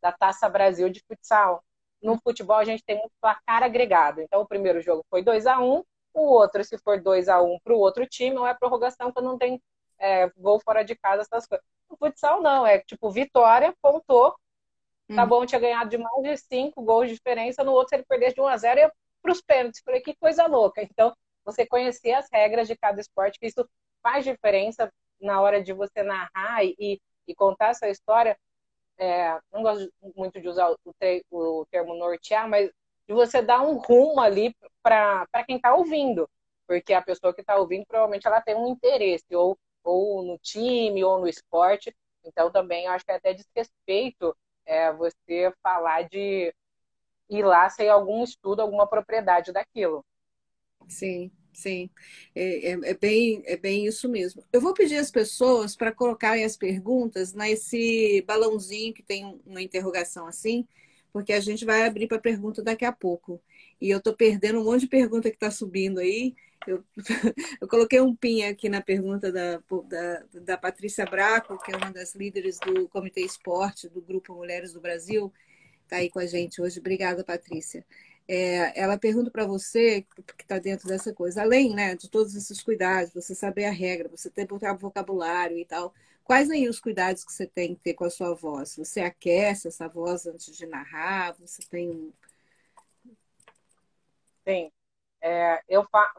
[0.00, 1.62] da Taça Brasil de futsal.
[2.02, 4.20] No futebol a gente tem muito placar agregado.
[4.20, 5.82] Então o primeiro jogo foi 2 a 1
[6.14, 9.26] o outro, se for 2 a 1 para o outro time, ou é prorrogação quando
[9.26, 9.62] não tem
[9.98, 11.64] é, gol fora de casa, essas coisas.
[11.88, 14.34] No futsal não, é tipo vitória, pontou,
[15.14, 18.04] Tá bom, tinha ganhado de mais de cinco gols de diferença, no outro, se ele
[18.08, 19.82] perdesse de 1 a 0 ia para os pênaltis.
[19.84, 20.82] Falei, que coisa louca.
[20.82, 23.68] Então, você conhecer as regras de cada esporte, que isso
[24.02, 28.38] faz diferença na hora de você narrar e, e contar essa história.
[28.98, 32.70] É, não gosto muito de usar o, te, o termo nortear, mas
[33.06, 36.28] de você dar um rumo ali para quem está ouvindo.
[36.66, 41.02] Porque a pessoa que está ouvindo, provavelmente, ela tem um interesse, ou, ou no time,
[41.04, 41.94] ou no esporte.
[42.24, 46.54] Então, também, acho que é até desrespeito é você falar de
[47.28, 50.04] ir lá sem algum estudo, alguma propriedade daquilo.
[50.88, 51.90] Sim, sim.
[52.34, 54.44] É, é, é, bem, é bem isso mesmo.
[54.52, 60.26] Eu vou pedir às pessoas para colocarem as perguntas nesse balãozinho que tem uma interrogação
[60.26, 60.66] assim,
[61.12, 63.40] porque a gente vai abrir para pergunta daqui a pouco.
[63.80, 66.34] E eu estou perdendo um monte de pergunta que está subindo aí.
[66.66, 66.84] Eu,
[67.60, 71.90] eu, coloquei um pin aqui na pergunta da, da, da, Patrícia Braco, que é uma
[71.90, 75.32] das líderes do Comitê Esporte do Grupo Mulheres do Brasil,
[75.82, 76.78] está aí com a gente hoje.
[76.78, 77.84] Obrigada, Patrícia.
[78.34, 82.62] É, ela pergunta para você, que está dentro dessa coisa, além né, de todos esses
[82.62, 85.92] cuidados, você saber a regra, você ter vocabulário e tal,
[86.24, 88.74] quais aí os cuidados que você tem que ter com a sua voz?
[88.74, 91.34] Você aquece essa voz antes de narrar?
[91.40, 92.12] Você tem um.
[94.48, 94.72] Sim.
[95.20, 96.10] É, eu, fa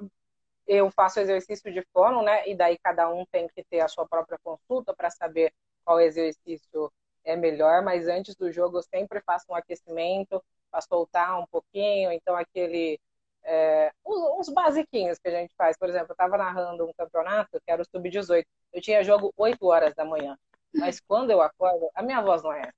[0.68, 2.48] eu faço exercício de fono, né?
[2.48, 5.52] E daí cada um tem que ter a sua própria consulta para saber
[5.84, 7.82] qual exercício é melhor.
[7.82, 10.40] Mas antes do jogo eu sempre faço um aquecimento
[10.74, 12.12] para soltar um pouquinho.
[12.12, 13.00] Então aquele
[13.44, 15.78] é, uns basiquinhos que a gente faz.
[15.78, 18.44] Por exemplo, eu estava narrando um campeonato que era o sub-18.
[18.74, 20.36] Eu tinha jogo 8 horas da manhã.
[20.74, 22.74] Mas quando eu acordo, a minha voz não é essa.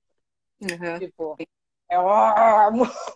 [0.60, 0.98] Uhum.
[0.98, 1.36] Tipo,
[1.88, 1.98] é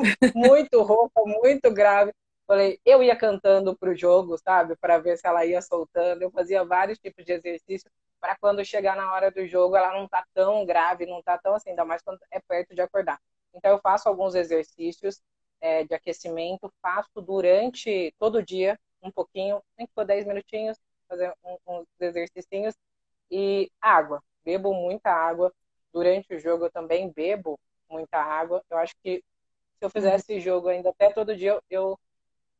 [0.34, 2.12] muito roupa, muito grave.
[2.46, 6.22] Falei, eu ia cantando pro jogo, sabe, para ver se ela ia soltando.
[6.22, 10.06] Eu fazia vários tipos de exercícios para quando chegar na hora do jogo ela não
[10.06, 13.18] tá tão grave, não tá tão assim, ainda mais quando é perto de acordar.
[13.54, 15.20] Então eu faço alguns exercícios
[15.60, 21.32] é, de aquecimento, faço durante todo dia um pouquinho, nem que for 10 minutinhos, fazer
[21.44, 22.74] um, uns exercícios
[23.30, 24.22] e água.
[24.44, 25.52] Bebo muita água.
[25.92, 27.58] Durante o jogo eu também bebo
[27.88, 28.62] muita água.
[28.70, 29.22] Eu acho que
[29.78, 31.98] se eu fizesse jogo ainda até todo dia, eu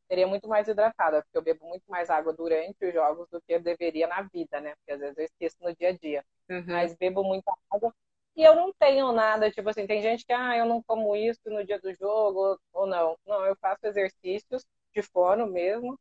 [0.08, 3.52] seria muito mais hidratada, porque eu bebo muito mais água durante os jogos do que
[3.54, 4.74] eu deveria na vida, né?
[4.76, 6.24] Porque às vezes eu esqueço no dia a dia.
[6.48, 6.64] Uhum.
[6.66, 7.94] Mas bebo muita água
[8.40, 11.42] E eu não tenho nada, tipo assim, tem gente que, ah, eu não como isso
[11.44, 13.14] no dia do jogo, ou não.
[13.26, 16.00] Não, eu faço exercícios de fono mesmo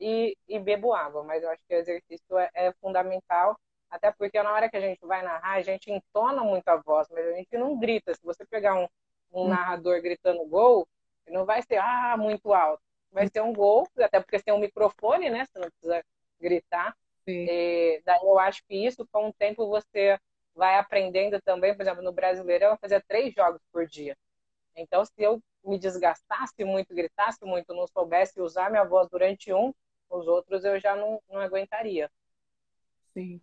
[0.00, 3.54] e, e bebo água, mas eu acho que o exercício é, é fundamental,
[3.90, 7.06] até porque na hora que a gente vai narrar, a gente entona muito a voz,
[7.10, 8.14] mas a gente não grita.
[8.14, 8.88] Se você pegar um,
[9.30, 9.48] um hum.
[9.48, 10.88] narrador gritando gol,
[11.28, 12.82] não vai ser, ah, muito alto.
[13.12, 15.44] Vai ser um gol, até porque você tem um microfone, né?
[15.44, 16.02] Você não precisa
[16.40, 16.96] gritar.
[17.28, 20.18] E, daí eu acho que isso, com o tempo, você
[20.54, 21.74] vai aprendendo também.
[21.74, 24.16] Por exemplo, no Brasileirão, eu fazia três jogos por dia.
[24.76, 29.72] Então, se eu me desgastasse muito, gritasse muito, não soubesse usar minha voz durante um,
[30.10, 32.10] os outros eu já não, não aguentaria.
[33.12, 33.40] Sim.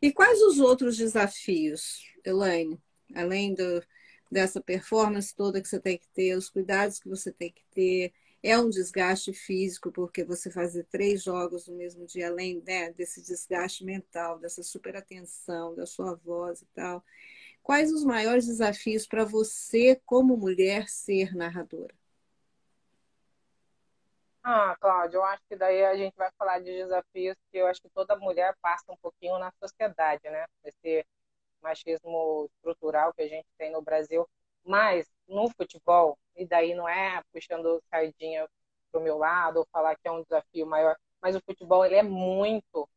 [0.00, 2.80] E quais os outros desafios, Elaine,
[3.14, 3.82] além do,
[4.30, 8.12] dessa performance toda que você tem que ter, os cuidados que você tem que ter?
[8.42, 13.22] É um desgaste físico, porque você fazer três jogos no mesmo dia, além né, desse
[13.22, 17.04] desgaste mental, dessa super atenção, da sua voz e tal.
[17.62, 21.94] Quais os maiores desafios para você, como mulher, ser narradora?
[24.44, 27.80] Ah, Cláudia, eu acho que daí a gente vai falar de desafios que eu acho
[27.80, 30.46] que toda mulher passa um pouquinho na sociedade, né?
[30.64, 31.06] Esse
[31.62, 34.28] machismo estrutural que a gente tem no Brasil.
[34.64, 38.48] Mas no futebol, e daí não é puxando sardinha
[38.90, 41.96] para o meu lado ou falar que é um desafio maior, mas o futebol ele
[41.96, 42.88] é muito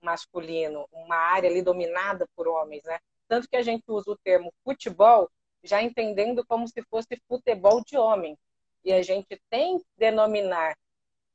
[0.00, 2.98] masculino, uma área ali dominada por homens, né?
[3.28, 5.30] Tanto que a gente usa o termo futebol
[5.62, 8.36] já entendendo como se fosse futebol de homem.
[8.84, 10.76] E a gente tem que denominar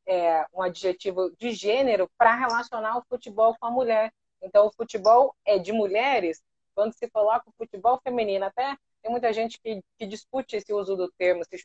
[0.07, 4.11] é, um adjetivo de gênero para relacionar o futebol com a mulher.
[4.41, 8.45] Então, o futebol é de mulheres, quando se coloca o futebol feminino.
[8.45, 11.57] Até tem muita gente que, que discute esse uso do termo, se,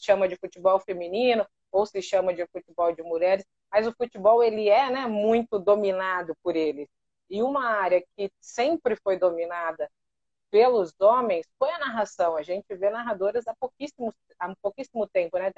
[0.00, 4.68] chama de futebol feminino ou se chama de futebol de mulheres, mas o futebol ele
[4.68, 6.88] é né, muito dominado por eles.
[7.28, 9.90] E uma área que sempre foi dominada
[10.48, 12.36] pelos homens foi a narração.
[12.36, 15.50] A gente vê narradoras há pouquíssimo, há pouquíssimo tempo, né?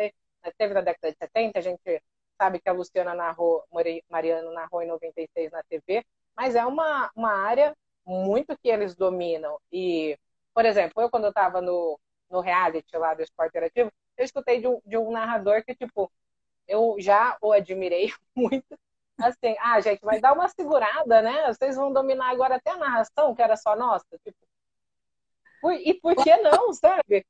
[0.57, 2.03] Teve na década de 70, a gente
[2.41, 3.65] sabe que a Luciana narrou,
[4.09, 9.59] Mariano narrou em 96 na TV, mas é uma, uma área muito que eles dominam.
[9.71, 10.19] E,
[10.55, 11.99] por exemplo, eu quando eu estava no,
[12.31, 16.11] no reality lá do esporte interativo, eu escutei de um, de um narrador que, tipo,
[16.67, 18.79] eu já o admirei muito,
[19.19, 21.47] assim, ah, gente, vai dar uma segurada, né?
[21.49, 24.07] Vocês vão dominar agora até a narração, que era só nossa.
[24.25, 24.39] Tipo,
[25.73, 27.25] e por que não, sabe?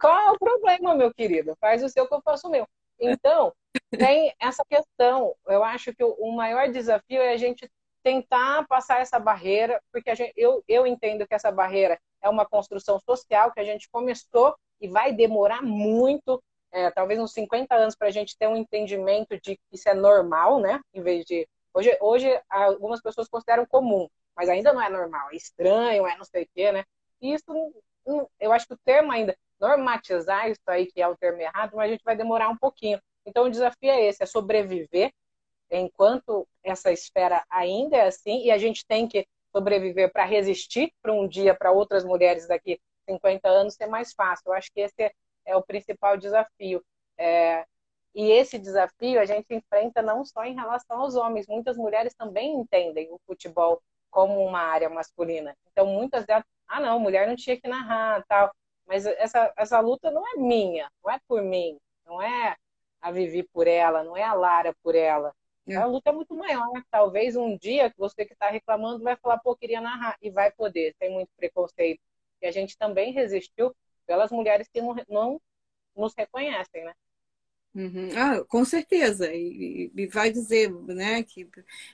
[0.00, 1.56] Qual é o problema, meu querido?
[1.60, 2.66] Faz o seu que eu faço o meu.
[2.98, 3.52] Então,
[3.90, 5.34] tem essa questão.
[5.46, 7.70] Eu acho que o maior desafio é a gente
[8.02, 12.98] tentar passar essa barreira, porque gente, eu, eu entendo que essa barreira é uma construção
[13.00, 18.08] social que a gente começou e vai demorar muito é, talvez uns 50 anos para
[18.08, 20.80] a gente ter um entendimento de que isso é normal, né?
[20.92, 21.48] Em vez de.
[21.72, 26.24] Hoje, hoje algumas pessoas consideram comum, mas ainda não é normal, é estranho, é não
[26.24, 26.84] sei o quê, né?
[27.20, 27.44] E isso,
[28.40, 31.88] eu acho que o termo ainda, normatizar isso aí, que é o termo errado, mas
[31.88, 33.00] a gente vai demorar um pouquinho.
[33.24, 35.12] Então o desafio é esse, é sobreviver
[35.70, 41.12] enquanto essa esfera ainda é assim, e a gente tem que sobreviver para resistir para
[41.12, 44.44] um dia para outras mulheres daqui 50 anos ser mais fácil.
[44.48, 45.12] Eu acho que esse é
[45.46, 46.84] é o principal desafio.
[47.16, 47.64] É,
[48.14, 52.54] e esse desafio a gente enfrenta não só em relação aos homens, muitas mulheres também
[52.54, 55.56] entendem o futebol como uma área masculina.
[55.70, 58.52] Então, muitas delas, ah, não, mulher não tinha que narrar, tal.
[58.86, 62.56] Mas essa, essa luta não é minha, não é por mim, não é
[63.00, 65.34] a Vivi por ela, não é a Lara por ela.
[65.66, 65.74] É.
[65.76, 66.70] A luta é muito maior.
[66.90, 70.50] Talvez um dia que você que está reclamando vai falar, pô, queria narrar, e vai
[70.52, 72.00] poder, tem muito preconceito.
[72.40, 73.74] E a gente também resistiu
[74.06, 75.40] pelas mulheres que não, não
[75.96, 76.94] nos reconhecem, né?
[77.74, 78.08] Uhum.
[78.16, 79.30] Ah, com certeza.
[79.34, 81.46] E, e, vai dizer, né, que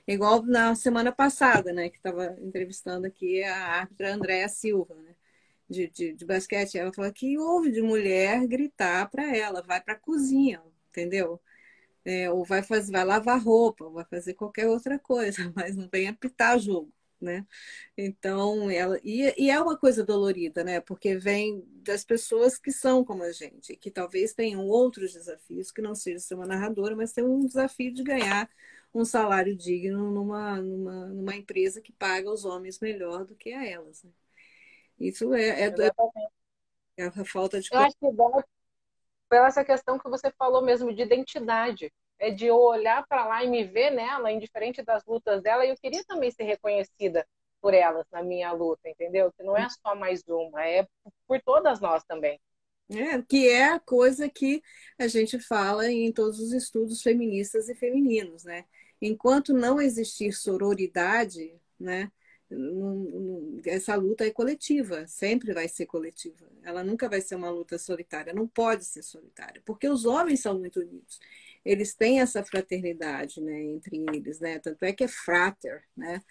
[0.07, 5.13] igual na semana passada, né, que estava entrevistando aqui a árbitra Andréa Silva, né,
[5.69, 9.95] de, de, de, basquete, ela falou que houve de mulher gritar para ela, vai para
[9.95, 11.41] a cozinha, entendeu?
[12.05, 15.89] É, ou vai fazer, vai lavar roupa, ou vai fazer qualquer outra coisa, mas não
[15.91, 16.91] vem apitar jogo
[17.23, 17.47] né?
[17.97, 20.81] Então, ela e, e, é uma coisa dolorida, né?
[20.81, 25.81] Porque vem das pessoas que são como a gente, que talvez tenham outros desafios, que
[25.81, 28.49] não seja ser uma narradora, mas tem um desafio de ganhar
[28.93, 33.65] um salário digno numa, numa, numa empresa que paga os homens melhor do que a
[33.65, 34.03] elas.
[34.03, 34.11] Né?
[34.99, 35.73] Isso é, é,
[36.97, 37.69] é, a falta de.
[37.71, 38.11] Eu acho que é
[39.33, 43.43] pela essa questão que você falou mesmo de identidade é de eu olhar para lá
[43.43, 47.25] e me ver nela, indiferente das lutas dela, e eu queria também ser reconhecida
[47.59, 49.33] por elas na minha luta, entendeu?
[49.35, 50.87] Que não é só mais uma, é
[51.27, 52.39] por todas nós também.
[52.91, 54.61] É, que é a coisa que
[54.99, 58.65] a gente fala em todos os estudos feministas e femininos, né?
[59.01, 62.11] Enquanto não existir sororidade, né?
[63.65, 66.45] Essa luta é coletiva, sempre vai ser coletiva.
[66.63, 70.59] Ela nunca vai ser uma luta solitária, não pode ser solitária, porque os homens são
[70.59, 71.19] muito unidos.
[71.63, 74.59] Eles têm essa fraternidade, né, entre eles, né?
[74.59, 76.21] Tanto é que é frater, né?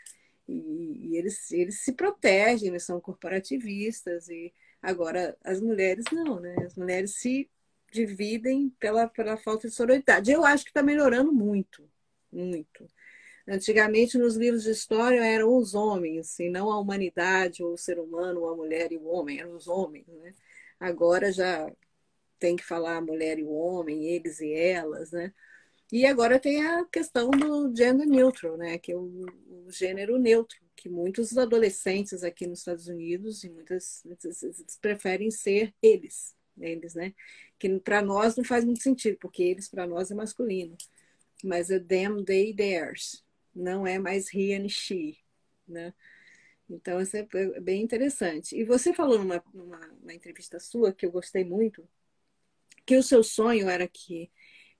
[0.49, 6.55] E, e eles, eles se protegem, eles são corporativistas e agora as mulheres não, né?
[6.65, 7.49] As mulheres se
[7.93, 10.31] dividem pela, pela falta de sororidade.
[10.31, 11.89] Eu acho que está melhorando muito,
[12.31, 12.87] muito.
[13.53, 17.99] Antigamente, nos livros de história, eram os homens, e não a humanidade, ou o ser
[17.99, 20.07] humano, ou a mulher e o homem, eram os homens.
[20.09, 20.33] Né?
[20.81, 21.71] Agora já
[22.38, 25.35] tem que falar a mulher e o homem, eles e elas, né?
[25.93, 28.79] E agora tem a questão do gender neutral, né?
[28.79, 29.27] Que é o,
[29.67, 34.41] o gênero neutro, que muitos adolescentes aqui nos Estados Unidos e muitas, muitas
[34.81, 37.12] preferem ser eles, eles, né?
[37.59, 40.75] Que para nós não faz muito sentido, porque eles para nós é masculino.
[41.45, 43.23] Mas é them, they, theirs
[43.55, 45.19] não é mais he and she,
[45.67, 45.95] né?
[46.69, 47.27] Então, isso é
[47.61, 48.57] bem interessante.
[48.57, 49.81] E você falou numa, numa,
[50.15, 51.87] entrevista sua, que eu gostei muito,
[52.87, 54.31] que o seu sonho era que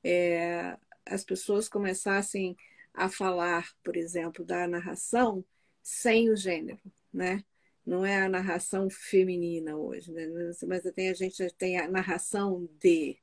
[0.03, 2.57] é, as pessoas começassem
[2.95, 5.45] a falar, por exemplo, da narração
[5.83, 6.81] sem o gênero,
[7.13, 7.45] né?
[7.85, 10.27] Não é a narração feminina hoje, né?
[10.69, 13.19] mas tem, a gente tem a narração de,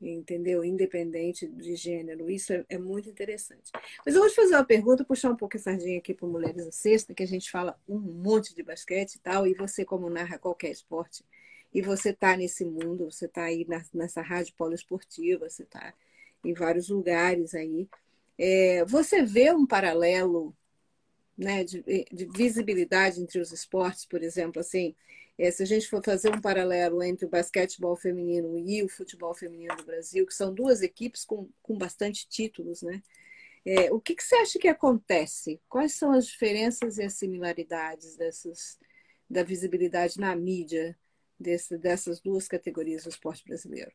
[0.00, 0.64] entendeu?
[0.64, 2.30] Independente de gênero.
[2.30, 3.70] Isso é, é, muito interessante.
[4.04, 6.66] Mas eu vou te fazer uma pergunta, puxar um pouco a sardinha aqui para Mulheres
[6.66, 10.08] à Sexta, que a gente fala um monte de basquete e tal, e você, como
[10.08, 11.24] narra qualquer esporte,
[11.72, 15.94] e você está nesse mundo, você está aí na, nessa rádio poliesportiva, você está
[16.42, 17.88] em vários lugares aí.
[18.38, 20.56] É, você vê um paralelo
[21.36, 24.94] né, de, de visibilidade entre os esportes, por exemplo, assim,
[25.40, 29.34] é, se a gente for fazer um paralelo entre o basquetebol feminino e o futebol
[29.34, 33.02] feminino do Brasil, que são duas equipes com, com bastante títulos, né?
[33.64, 35.58] É, o que, que, você acha que acontece?
[35.66, 38.78] Quais são as diferenças e as similaridades dessas,
[39.30, 40.94] da visibilidade na mídia
[41.38, 43.92] desse, dessas duas categorias do esporte brasileiro?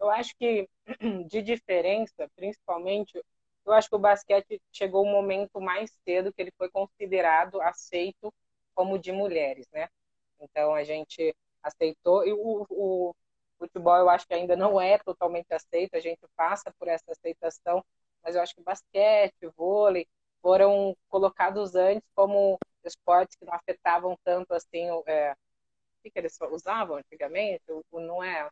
[0.00, 0.66] Eu acho que
[1.28, 3.22] de diferença, principalmente,
[3.66, 8.32] eu acho que o basquete chegou um momento mais cedo que ele foi considerado aceito
[8.76, 9.88] como de mulheres, né?
[10.40, 13.16] Então a gente aceitou e o, o
[13.58, 17.84] futebol eu acho que ainda não é totalmente aceito, a gente passa por essa aceitação,
[18.22, 20.06] mas eu acho que basquete, vôlei
[20.42, 25.32] foram colocados antes como esportes que não afetavam tanto assim é,
[26.04, 28.48] o que eles usavam antigamente, o, não é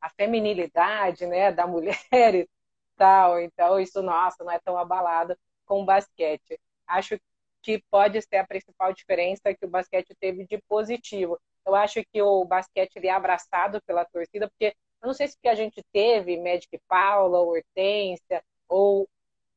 [0.00, 1.96] a feminilidade, né, da mulher
[2.34, 2.48] e
[2.96, 3.40] tal.
[3.40, 6.60] Então isso nossa, não é tão abalado com o basquete.
[6.86, 7.18] Acho
[7.62, 11.38] que pode ser a principal diferença que o basquete teve de positivo.
[11.64, 15.38] Eu acho que o basquete ele é abraçado pela torcida, porque eu não sei se
[15.40, 19.08] que a gente teve Magic Paula, Hortência, ou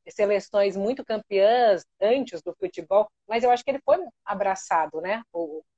[0.08, 5.22] seleções muito campeãs antes do futebol, mas eu acho que ele foi abraçado, né,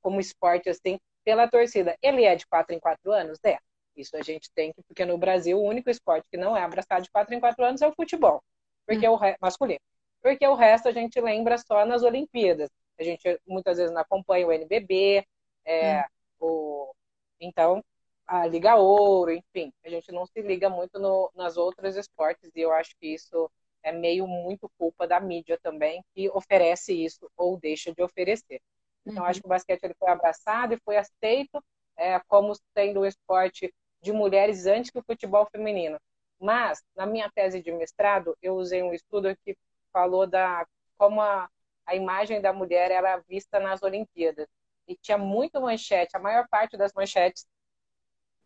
[0.03, 1.97] como esporte assim, pela torcida.
[2.03, 3.39] Ele é de quatro em quatro anos?
[3.45, 3.59] É.
[3.97, 7.03] Isso a gente tem que, porque no Brasil o único esporte que não é abraçado
[7.03, 8.43] de quatro em quatro anos é o futebol,
[8.87, 9.19] porque hum.
[9.27, 9.81] é o masculino
[10.23, 12.71] porque o resto a gente lembra só nas Olimpíadas.
[12.99, 15.25] A gente muitas vezes não acompanha o NBB,
[15.65, 16.05] é, hum.
[16.41, 16.95] o,
[17.41, 17.85] então
[18.27, 22.61] a Liga Ouro, enfim, a gente não se liga muito no, nas outras esportes e
[22.61, 23.51] eu acho que isso
[23.83, 28.61] é meio muito culpa da mídia também que oferece isso ou deixa de oferecer.
[29.07, 29.29] Então uhum.
[29.29, 31.65] acho que o basquete ele foi abraçado e foi aceito
[31.97, 35.99] é, como sendo um esporte de mulheres antes que o futebol feminino.
[36.39, 39.57] Mas na minha tese de mestrado eu usei um estudo que
[39.93, 41.49] falou da como a,
[41.87, 44.49] a imagem da mulher era vista nas Olimpíadas.
[44.87, 47.47] E tinha muito manchete, a maior parte das manchetes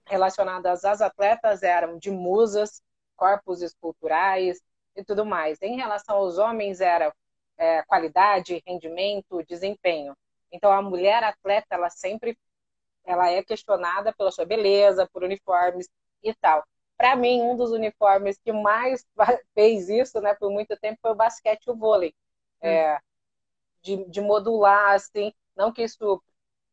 [0.07, 2.83] relacionadas às atletas eram de musas,
[3.17, 4.61] corpos esculturais
[4.97, 5.61] e tudo mais.
[5.63, 7.15] Em relação aos homens, era
[7.57, 10.17] é, qualidade, rendimento, desempenho.
[10.51, 12.37] Então, a mulher atleta, ela sempre
[13.05, 15.89] ela é questionada pela sua beleza, por uniformes
[16.23, 16.65] e tal
[17.03, 19.05] para mim, um dos uniformes que mais
[19.57, 22.15] fez isso, né, por muito tempo, foi o basquete e o vôlei.
[22.63, 22.69] Hum.
[22.69, 23.01] É,
[23.83, 26.23] de, de, modular, assim, não que isso.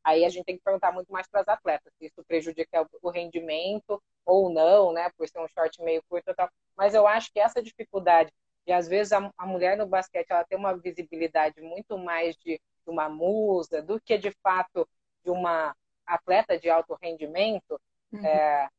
[0.03, 3.09] Aí a gente tem que perguntar muito mais para as atletas, se isso prejudica o
[3.09, 6.47] rendimento ou não, né, por ser um short meio curto e tal.
[6.77, 8.31] Mas eu acho que essa dificuldade
[8.67, 12.61] de, às vezes, a, a mulher no basquete ela tem uma visibilidade muito mais de,
[12.85, 14.87] uma musa do que, de fato,
[15.23, 15.75] de uma
[16.05, 17.81] atleta de alto rendimento.
[18.11, 18.23] Uhum.
[18.23, 18.69] É,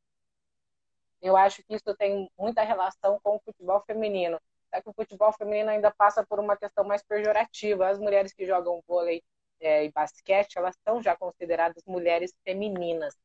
[1.22, 4.40] eu acho que isso tem muita relação com o futebol feminino.
[4.72, 7.88] É que o futebol feminino ainda passa por uma questão mais pejorativa.
[7.88, 9.22] As mulheres que jogam vôlei
[9.60, 13.16] é, e basquete, elas são já consideradas mulheres femininas.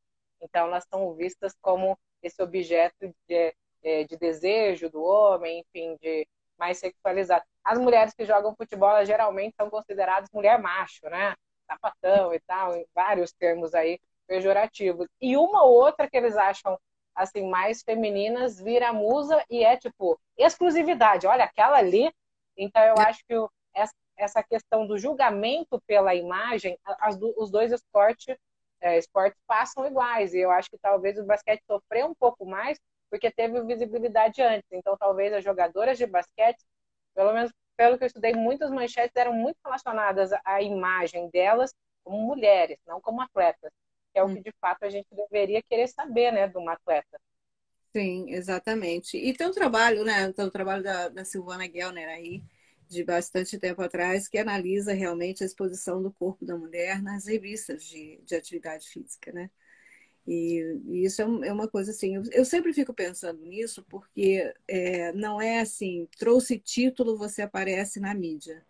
[0.42, 6.28] Então, elas são vistas como esse objeto de, é, de desejo do homem, enfim, de
[6.58, 7.44] mais sexualizado.
[7.64, 11.36] as mulheres que jogam futebol geralmente são consideradas mulher macho, né?
[11.68, 15.08] Sapatão e tal, vários termos aí pejorativos.
[15.22, 16.80] E uma ou outra que eles acham
[17.16, 21.26] assim mais femininas vira musa e é tipo exclusividade.
[21.28, 22.12] Olha aquela ali.
[22.58, 23.34] Então eu acho que
[24.18, 28.36] essa questão do julgamento pela imagem, as, os dois esportes,
[28.82, 30.34] é, esportes passam iguais.
[30.34, 34.68] E eu acho que talvez o basquete sofreu um pouco mais porque teve visibilidade antes.
[34.72, 36.64] Então talvez as jogadoras de basquete,
[37.14, 42.18] pelo menos pelo que eu estudei, muitas manchetes eram muito relacionadas à imagem delas como
[42.26, 43.72] mulheres, não como atletas
[44.16, 47.20] que é o que de fato a gente deveria querer saber, né, de uma atleta.
[47.92, 49.18] Sim, exatamente.
[49.18, 52.42] E tem um trabalho, né, tem um trabalho da, da Silvana Gellner aí,
[52.88, 57.84] de bastante tempo atrás, que analisa realmente a exposição do corpo da mulher nas revistas
[57.84, 59.52] de, de atividade física, né?
[60.26, 64.54] E, e isso é, é, uma coisa assim, eu, eu, sempre fico pensando nisso, porque
[64.68, 68.66] é, não é assim, trouxe título, você aparece na mídia,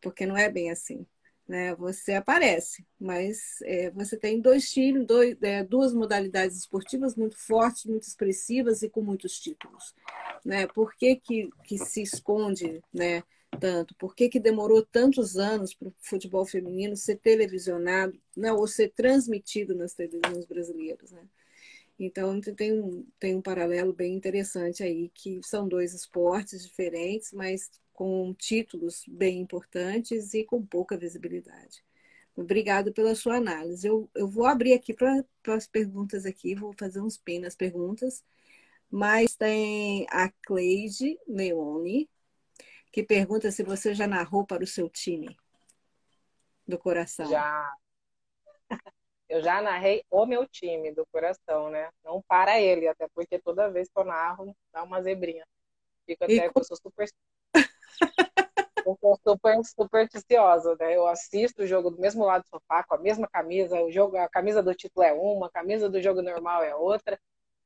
[0.00, 1.06] porque não é bem assim
[1.48, 1.74] né?
[1.76, 7.84] Você aparece, mas é, você tem dois times, dois, é, duas modalidades esportivas muito fortes,
[7.84, 9.94] muito expressivas e com muitos títulos,
[10.44, 10.66] né?
[10.66, 13.22] Por que, que, que se esconde, né?
[13.60, 13.94] Tanto?
[13.94, 18.52] Por que, que demorou tantos anos para o futebol feminino ser televisionado, né?
[18.52, 21.22] Ou ser transmitido nas televisões brasileiras, né?
[21.98, 27.70] Então tem um, tem um paralelo bem interessante aí, que são dois esportes diferentes, mas
[27.92, 31.82] com títulos bem importantes e com pouca visibilidade.
[32.36, 33.86] Obrigado pela sua análise.
[33.86, 38.22] Eu, eu vou abrir aqui para as perguntas aqui, vou fazer uns pin nas perguntas.
[38.90, 42.08] Mas tem a Cleide Leone,
[42.92, 45.34] que pergunta se você já narrou para o seu time
[46.68, 47.30] do coração.
[47.30, 47.72] Já.
[49.28, 51.90] Eu já narrei o meu time do coração, né?
[52.04, 55.44] Não para ele, até porque toda vez que eu narro, dá uma zebrinha.
[56.06, 56.50] Fico até, e...
[56.54, 57.08] eu sou super
[58.86, 60.96] eu sou super supersticiosa, né?
[60.96, 64.16] Eu assisto o jogo do mesmo lado do sofá, com a mesma camisa, o jogo,
[64.16, 67.18] a camisa do título é uma, a camisa do jogo normal é outra.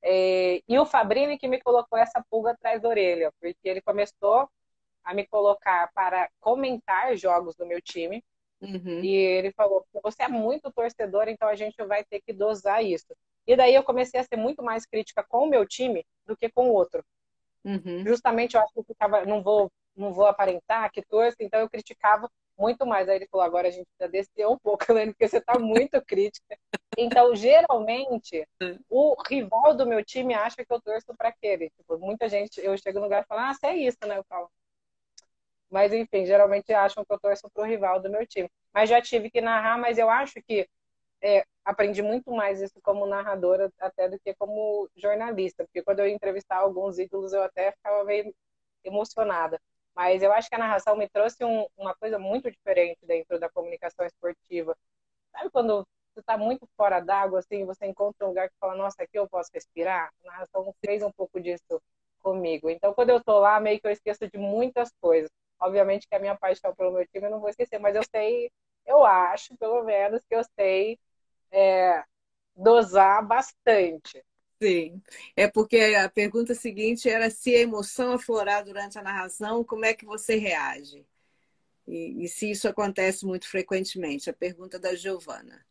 [0.02, 4.48] É, e o Fabrini que me colocou essa pulga atrás da orelha, porque ele começou
[5.04, 8.24] a me colocar para comentar jogos do meu time.
[8.60, 9.02] Uhum.
[9.02, 13.14] E ele falou: você é muito torcedor, então a gente vai ter que dosar isso.
[13.46, 16.48] E daí eu comecei a ser muito mais crítica com o meu time do que
[16.50, 17.04] com o outro.
[17.64, 18.04] Uhum.
[18.06, 21.68] Justamente eu acho que eu ficava, não vou não vou aparentar que torço, então eu
[21.68, 23.08] criticava muito mais.
[23.08, 26.00] Aí ele falou, agora a gente precisa descer um pouco, Helene, porque você está muito
[26.04, 26.58] crítica.
[26.98, 28.46] Então, geralmente,
[28.88, 31.70] o rival do meu time acha que eu torço para aquele.
[31.70, 34.18] Tipo, muita gente, eu chego no lugar e falo, ah, você é isso, né?
[34.18, 34.50] Eu falo.
[35.70, 38.50] Mas, enfim, geralmente acham que eu torço para o rival do meu time.
[38.72, 40.68] Mas já tive que narrar, mas eu acho que
[41.22, 45.64] é, aprendi muito mais isso como narradora até do que como jornalista.
[45.64, 48.34] Porque quando eu ia entrevistar alguns ídolos, eu até ficava meio
[48.84, 49.60] emocionada.
[49.94, 53.48] Mas eu acho que a narração me trouxe um, uma coisa muito diferente dentro da
[53.50, 54.76] comunicação esportiva.
[55.32, 59.02] Sabe quando você está muito fora d'água, assim, você encontra um lugar que fala, nossa,
[59.02, 60.10] aqui eu posso respirar?
[60.24, 61.80] A narração fez um pouco disso
[62.20, 62.68] comigo.
[62.70, 65.30] Então, quando eu estou lá, meio que eu esqueço de muitas coisas.
[65.60, 68.50] Obviamente que a minha paixão pelo meu time eu não vou esquecer, mas eu sei,
[68.86, 70.98] eu acho, pelo menos, que eu sei
[71.50, 72.02] é,
[72.56, 74.24] dosar bastante.
[74.62, 75.02] Sim,
[75.36, 79.94] é porque a pergunta seguinte era se a emoção aflorar durante a narração, como é
[79.94, 81.06] que você reage?
[81.86, 84.28] E, e se isso acontece muito frequentemente?
[84.28, 85.64] A pergunta da Giovana.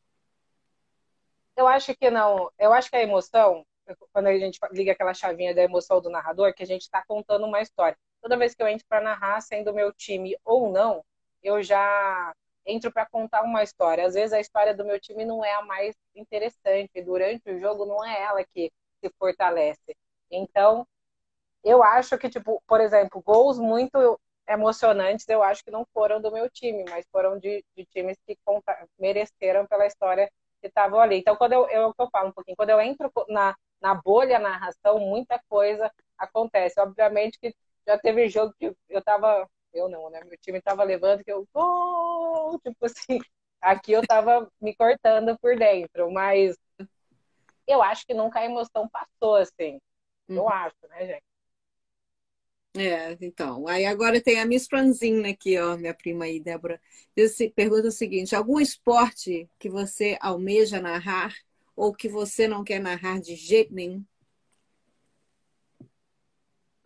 [1.55, 2.51] Eu acho que não.
[2.57, 3.65] Eu acho que a emoção,
[4.11, 7.45] quando a gente liga aquela chavinha da emoção do narrador, que a gente está contando
[7.45, 7.97] uma história.
[8.21, 11.03] Toda vez que eu entro para narrar, sendo meu time ou não,
[11.43, 12.33] eu já
[12.65, 14.05] entro para contar uma história.
[14.05, 17.01] Às vezes a história do meu time não é a mais interessante.
[17.01, 18.71] Durante o jogo não é ela que
[19.03, 19.95] se fortalece.
[20.31, 20.85] Então,
[21.63, 26.31] eu acho que, tipo, por exemplo, gols muito emocionantes, eu acho que não foram do
[26.31, 31.17] meu time, mas foram de, de times que conta, mereceram pela história que estavam ali.
[31.17, 34.99] Então, quando eu, eu, eu falo um pouquinho, quando eu entro na, na bolha narração,
[34.99, 36.79] muita coisa acontece.
[36.79, 37.53] Obviamente que
[37.89, 40.21] já teve jogo que eu tava, eu não, né?
[40.23, 42.59] Meu time tava levando que eu, oh!
[42.63, 43.19] tipo assim,
[43.59, 46.55] aqui eu tava me cortando por dentro, mas
[47.65, 49.79] eu acho que nunca a emoção passou assim.
[50.27, 50.49] Eu uhum.
[50.49, 51.23] acho, né, gente?
[52.77, 53.67] É, então.
[53.67, 56.79] Aí agora tem a Miss Franzina aqui, ó, minha prima aí, Débora.
[57.55, 61.33] Pergunta o seguinte: algum esporte que você almeja narrar
[61.75, 64.05] ou que você não quer narrar de jeito nenhum?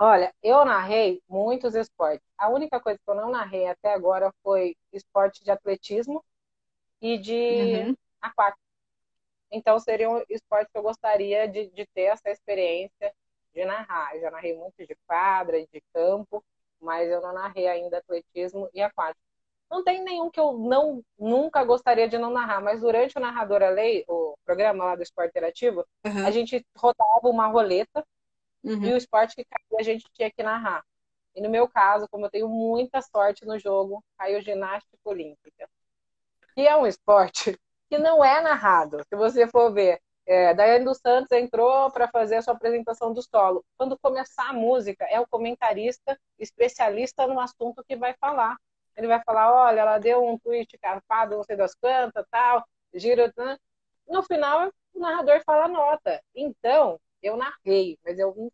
[0.05, 2.27] Olha, eu narrei muitos esportes.
[2.37, 6.21] A única coisa que eu não narrei até agora foi esporte de atletismo
[7.01, 7.95] e de uhum.
[8.19, 8.59] aquático.
[9.49, 13.13] Então, seria um esporte que eu gostaria de, de ter essa experiência
[13.53, 14.13] de narrar.
[14.13, 16.43] Eu já narrei muito de quadra, de campo,
[16.81, 19.23] mas eu não narrei ainda atletismo e aquático.
[19.71, 23.69] Não tem nenhum que eu não nunca gostaria de não narrar, mas durante o Narradora
[23.69, 26.27] Lei, o programa lá do Esporte Interativo, uhum.
[26.27, 28.05] a gente rodava uma roleta
[28.63, 28.83] uhum.
[28.83, 29.45] e o esporte que
[29.77, 30.83] a gente tinha que narrar.
[31.35, 35.67] E no meu caso, como eu tenho muita sorte no jogo, caiu ginástica olímpica.
[36.53, 37.57] Que é um esporte
[37.89, 39.03] que não é narrado.
[39.09, 43.21] Se você for ver, é, Daiane dos Santos entrou para fazer a sua apresentação do
[43.21, 43.65] solo.
[43.77, 48.55] Quando começar a música, é o comentarista especialista no assunto que vai falar.
[48.95, 53.33] Ele vai falar, olha, ela deu um tweet carpado, não sei das quantas, tal, gira...
[53.35, 53.57] Né?
[54.07, 56.21] No final, o narrador fala a nota.
[56.35, 58.51] Então, eu narrei, mas eu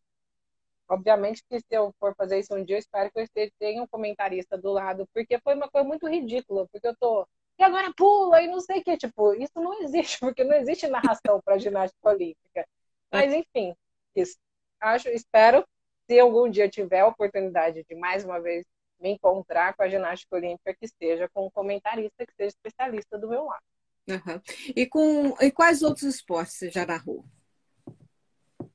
[0.87, 3.87] obviamente que se eu for fazer isso um dia, eu espero que eu tenha um
[3.87, 7.27] comentarista do lado, porque foi uma coisa muito ridícula, porque eu tô
[7.59, 10.87] e agora pula e não sei o que, tipo, isso não existe, porque não existe
[10.87, 12.65] narração para ginástica olímpica.
[13.11, 13.75] Mas enfim,
[14.15, 14.37] isso.
[14.79, 15.65] acho, espero
[16.07, 18.65] se algum dia tiver a oportunidade de mais uma vez
[18.99, 23.27] me encontrar com a ginástica olímpica, que esteja com um comentarista que seja especialista do
[23.27, 23.63] meu lado.
[24.07, 24.41] Uhum.
[24.75, 27.25] E, com, e quais outros esportes você já narrou?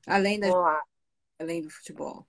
[0.07, 0.47] Além, da,
[1.39, 2.25] além do futebol?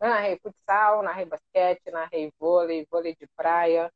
[0.00, 3.92] narrei futsal, narrei basquete, narrei vôlei, vôlei de praia,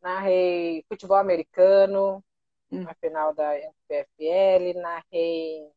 [0.00, 2.24] narrei futebol americano,
[2.70, 2.82] hum.
[2.82, 5.70] na final da NPFL, narrei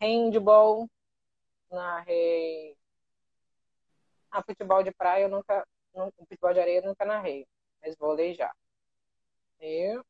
[0.00, 0.88] handball,
[1.70, 2.76] narrei
[4.30, 7.46] ah, futebol de praia eu nunca, nunca futebol de areia eu nunca narrei,
[7.82, 8.52] mas vôlei já.
[9.60, 10.00] E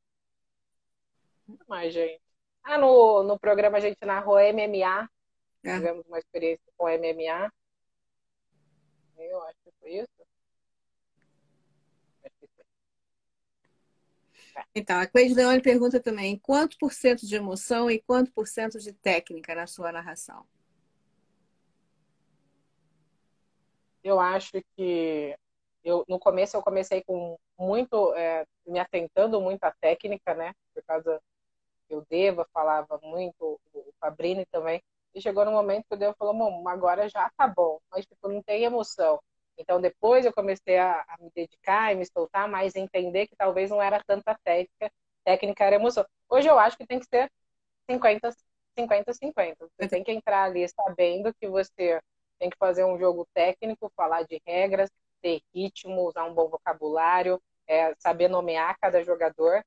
[1.67, 2.30] mais, gente.
[2.63, 5.09] Ah, no, no programa a gente narrou MMA.
[5.65, 5.75] É.
[5.75, 7.53] Tivemos uma experiência com MMA.
[9.19, 10.09] Eu acho que foi isso.
[14.75, 18.79] Então, a Cleide Leone pergunta também: quanto por cento de emoção e quanto por cento
[18.79, 20.47] de técnica na sua narração?
[24.03, 25.37] eu acho que
[25.85, 30.53] eu no começo eu comecei com muito é, me atentando muito à técnica, né?
[30.75, 31.21] Por causa
[31.95, 34.83] eu Deva falava muito, o Fabrini também.
[35.15, 38.29] E chegou no momento que o Deva falou, Mom, agora já tá bom, mas tipo,
[38.29, 39.21] não tem emoção.
[39.59, 43.71] Então depois eu comecei a, a me dedicar e me soltar mais, entender que talvez
[43.71, 44.91] não era tanta técnica,
[45.25, 46.05] técnica era emoção.
[46.29, 47.31] Hoje eu acho que tem que ser
[47.91, 48.31] 50
[48.79, 49.69] 50 50.
[49.79, 52.01] Você tem que entrar ali sabendo que você
[52.39, 57.41] tem que fazer um jogo técnico, falar de regras, ter ritmo, usar um bom vocabulário,
[57.67, 59.63] é, saber nomear cada jogador.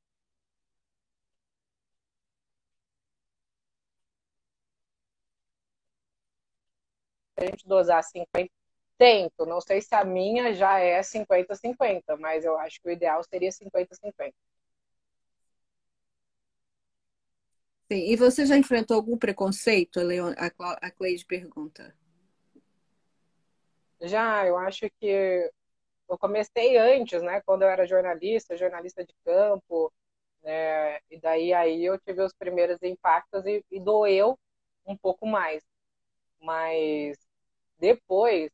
[7.38, 8.50] A gente dosar 50,
[8.98, 9.46] tento.
[9.46, 13.52] Não sei se a minha já é 50-50, mas eu acho que o ideal seria
[13.52, 14.34] 50-50.
[17.92, 20.00] Sim, e você já enfrentou algum preconceito,
[20.82, 21.94] a Cleide pergunta?
[24.02, 25.50] Já, eu acho que
[26.10, 27.42] eu comecei antes, né?
[27.46, 29.92] Quando eu era jornalista, jornalista de campo,
[30.44, 30.98] né?
[31.10, 34.38] E daí aí eu tive os primeiros impactos e, e doeu
[34.86, 35.64] um pouco mais.
[36.44, 37.18] Mas
[37.80, 38.52] depois,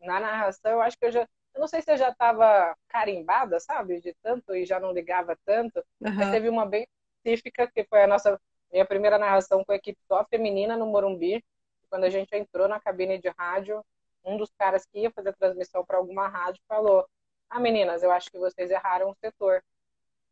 [0.00, 1.22] na narração, eu acho que eu já.
[1.54, 4.00] Eu não sei se eu já estava carimbada, sabe?
[4.00, 5.78] De tanto e já não ligava tanto.
[6.00, 6.14] Uhum.
[6.14, 6.86] Mas teve uma bem
[7.24, 8.38] específica, que foi a nossa
[8.70, 11.42] minha primeira narração com a equipe só feminina no Morumbi.
[11.88, 13.84] Quando a gente entrou na cabine de rádio,
[14.24, 17.08] um dos caras que ia fazer a transmissão para alguma rádio falou:
[17.48, 19.62] Ah, meninas, eu acho que vocês erraram o setor.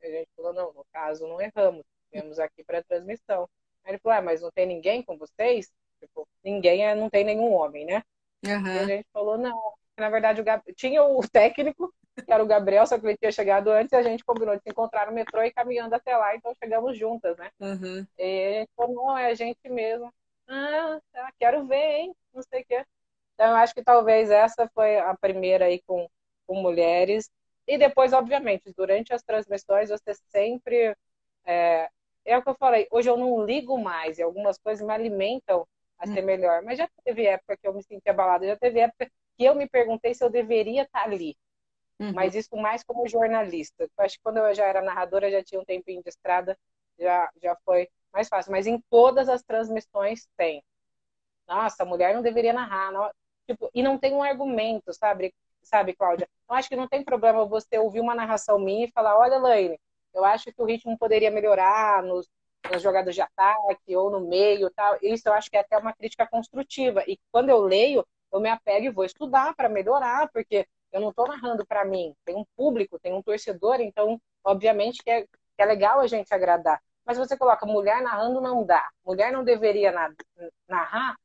[0.03, 1.85] E a gente falou: Não, no caso, não erramos.
[2.13, 3.49] Viemos aqui para a transmissão.
[3.85, 5.73] Aí ele falou: Ah, mas não tem ninguém com vocês?
[6.03, 8.03] Tipo, ninguém é, não tem nenhum homem, né?
[8.45, 8.67] Uhum.
[8.67, 9.57] E a gente falou: Não.
[9.97, 10.63] Na verdade, o Gab...
[10.75, 14.03] tinha o técnico, que era o Gabriel, só que ele tinha chegado antes e a
[14.03, 17.51] gente combinou de se encontrar no metrô e caminhando até lá, então chegamos juntas, né?
[17.61, 18.07] Uhum.
[18.19, 20.13] E a gente falou: Não, é a gente mesmo.
[20.49, 21.01] Ah,
[21.39, 22.15] quero ver, hein?
[22.35, 22.85] Não sei o quê.
[23.35, 26.09] Então, eu acho que talvez essa foi a primeira aí com,
[26.47, 27.31] com mulheres.
[27.67, 30.97] E depois, obviamente, durante as transmissões, você sempre.
[31.45, 31.89] É,
[32.25, 35.67] é o que eu falei, hoje eu não ligo mais, e algumas coisas me alimentam
[36.03, 36.27] a ser hum.
[36.27, 36.63] melhor.
[36.63, 39.69] Mas já teve época que eu me senti abalada, já teve época que eu me
[39.69, 41.37] perguntei se eu deveria estar ali.
[42.01, 42.13] Uhum.
[42.13, 43.85] Mas isso mais como jornalista.
[43.85, 46.59] Eu acho que quando eu já era narradora, já tinha um tempinho de estrada,
[46.99, 48.51] já, já foi mais fácil.
[48.51, 50.63] Mas em todas as transmissões tem.
[51.47, 53.13] Nossa, a mulher não deveria narrar.
[53.47, 55.33] Tipo, e não tem um argumento, sabe,
[55.63, 56.29] sabe, Cláudia?
[56.49, 59.79] Eu acho que não tem problema você ouvir uma narração minha e falar, olha, Laine,
[60.15, 62.29] eu acho que o ritmo poderia melhorar nos,
[62.71, 64.99] nas jogadas de ataque ou no meio tal.
[65.03, 67.03] Isso eu acho que é até uma crítica construtiva.
[67.07, 71.11] E quando eu leio, eu me apego e vou estudar para melhorar, porque eu não
[71.11, 72.15] estou narrando para mim.
[72.25, 76.33] Tem um público, tem um torcedor, então, obviamente, que é, que é legal a gente
[76.33, 76.81] agradar.
[77.05, 78.89] Mas você coloca mulher narrando, não dá.
[79.05, 79.93] Mulher não deveria
[80.69, 81.17] narrar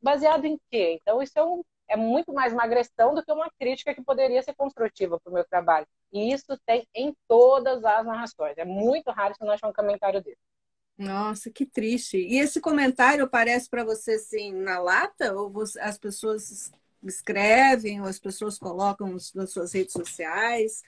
[0.00, 0.98] baseado em quê?
[1.00, 4.42] Então, isso é um, é muito mais uma agressão do que uma crítica que poderia
[4.42, 5.86] ser construtiva para o meu trabalho.
[6.12, 8.58] E isso tem em todas as narrações.
[8.58, 10.51] É muito raro você não achar um comentário desse.
[10.96, 12.16] Nossa, que triste.
[12.16, 15.34] E esse comentário aparece para você assim na lata?
[15.34, 16.72] Ou você, as pessoas
[17.02, 20.82] escrevem, ou as pessoas colocam nas suas redes sociais?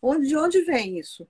[0.00, 1.28] Onde, de onde vem isso?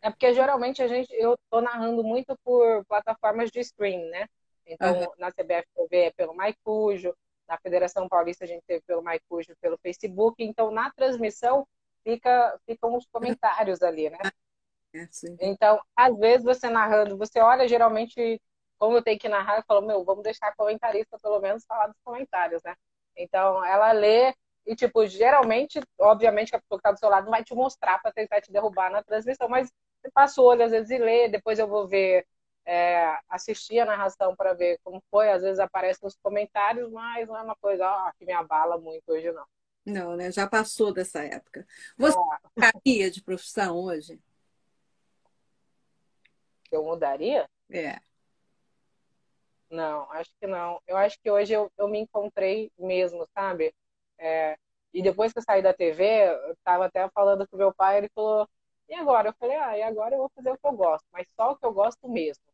[0.00, 4.28] É porque geralmente a gente, eu estou narrando muito por plataformas de stream, né?
[4.66, 5.06] Então, uhum.
[5.18, 7.14] na CBF TV é pelo Maicujo,
[7.48, 10.42] na Federação Paulista a gente teve pelo Maicujo, pelo Facebook.
[10.42, 11.66] Então, na transmissão
[12.02, 14.18] fica, ficam os comentários ali, né?
[14.94, 15.08] É,
[15.40, 18.40] então, às vezes você narrando, você olha geralmente
[18.78, 21.86] como eu tenho que narrar, eu falo, meu, vamos deixar a comentarista pelo menos falar
[21.86, 22.74] dos comentários, né?
[23.16, 24.34] Então, ela lê
[24.66, 28.12] e, tipo, geralmente, obviamente, a pessoa que está do seu lado vai te mostrar para
[28.12, 29.70] tentar te derrubar na transmissão, mas
[30.02, 32.26] você passa o olho às vezes e lê, depois eu vou ver,
[32.66, 37.36] é, assistir a narração para ver como foi, às vezes aparece nos comentários, mas não
[37.36, 39.44] é uma coisa ó, que me abala muito hoje, não.
[39.86, 40.32] Não, né?
[40.32, 41.66] Já passou dessa época.
[41.98, 42.16] Você
[42.56, 44.18] mudaria de profissão hoje?
[46.74, 47.48] Eu mudaria?
[47.70, 47.98] É.
[49.70, 50.80] Não, acho que não.
[50.86, 53.74] Eu acho que hoje eu, eu me encontrei mesmo, sabe?
[54.18, 54.56] É,
[54.92, 58.08] e depois que eu saí da TV, eu tava até falando com meu pai, ele
[58.14, 58.48] falou,
[58.88, 59.30] e agora?
[59.30, 61.56] Eu falei, ah, e agora eu vou fazer o que eu gosto, mas só o
[61.56, 62.44] que eu gosto mesmo.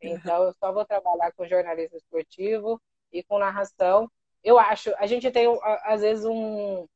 [0.00, 2.80] Então, eu só vou trabalhar com jornalismo esportivo
[3.12, 4.10] e com narração.
[4.42, 5.46] Eu acho, a gente tem,
[5.84, 6.86] às vezes, um,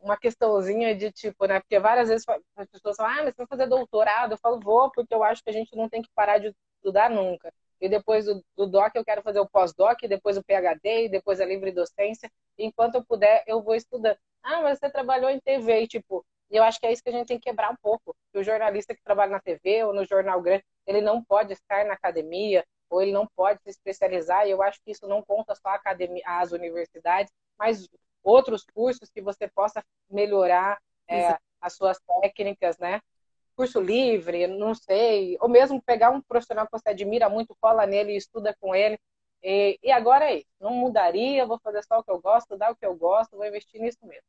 [0.00, 1.60] uma questãozinha de tipo, né?
[1.60, 2.24] Porque várias vezes
[2.56, 4.32] as pessoas falam, ah, mas você vai fazer doutorado?
[4.32, 7.10] Eu falo, vou, porque eu acho que a gente não tem que parar de estudar
[7.10, 7.52] nunca.
[7.80, 11.46] E depois do, do DOC eu quero fazer o pós-doc, depois o PhD, depois a
[11.46, 12.30] livre docência.
[12.58, 14.18] Enquanto eu puder, eu vou estudando.
[14.42, 17.08] Ah, mas você trabalhou em TV, e tipo, e eu acho que é isso que
[17.08, 18.14] a gente tem que quebrar um pouco.
[18.32, 21.84] Que o jornalista que trabalha na TV ou no jornal grande, ele não pode estar
[21.84, 24.46] na academia ou ele não pode se especializar.
[24.46, 27.88] E eu acho que isso não conta só a academia, as universidades, mas
[28.22, 33.00] outros cursos que você possa melhorar é, as suas técnicas, né?
[33.56, 38.12] Curso livre, não sei, ou mesmo pegar um profissional que você admira muito, cola nele
[38.12, 38.98] e estuda com ele.
[39.42, 40.48] E, e agora é isso.
[40.60, 43.46] Não mudaria, vou fazer só o que eu gosto, dar o que eu gosto, vou
[43.46, 44.24] investir nisso mesmo.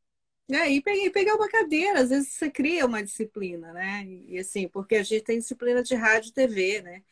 [0.51, 0.81] É, e
[1.11, 4.03] pegar uma cadeira, às vezes você cria uma disciplina, né?
[4.05, 7.03] E assim, porque a gente tem disciplina de rádio e TV, né?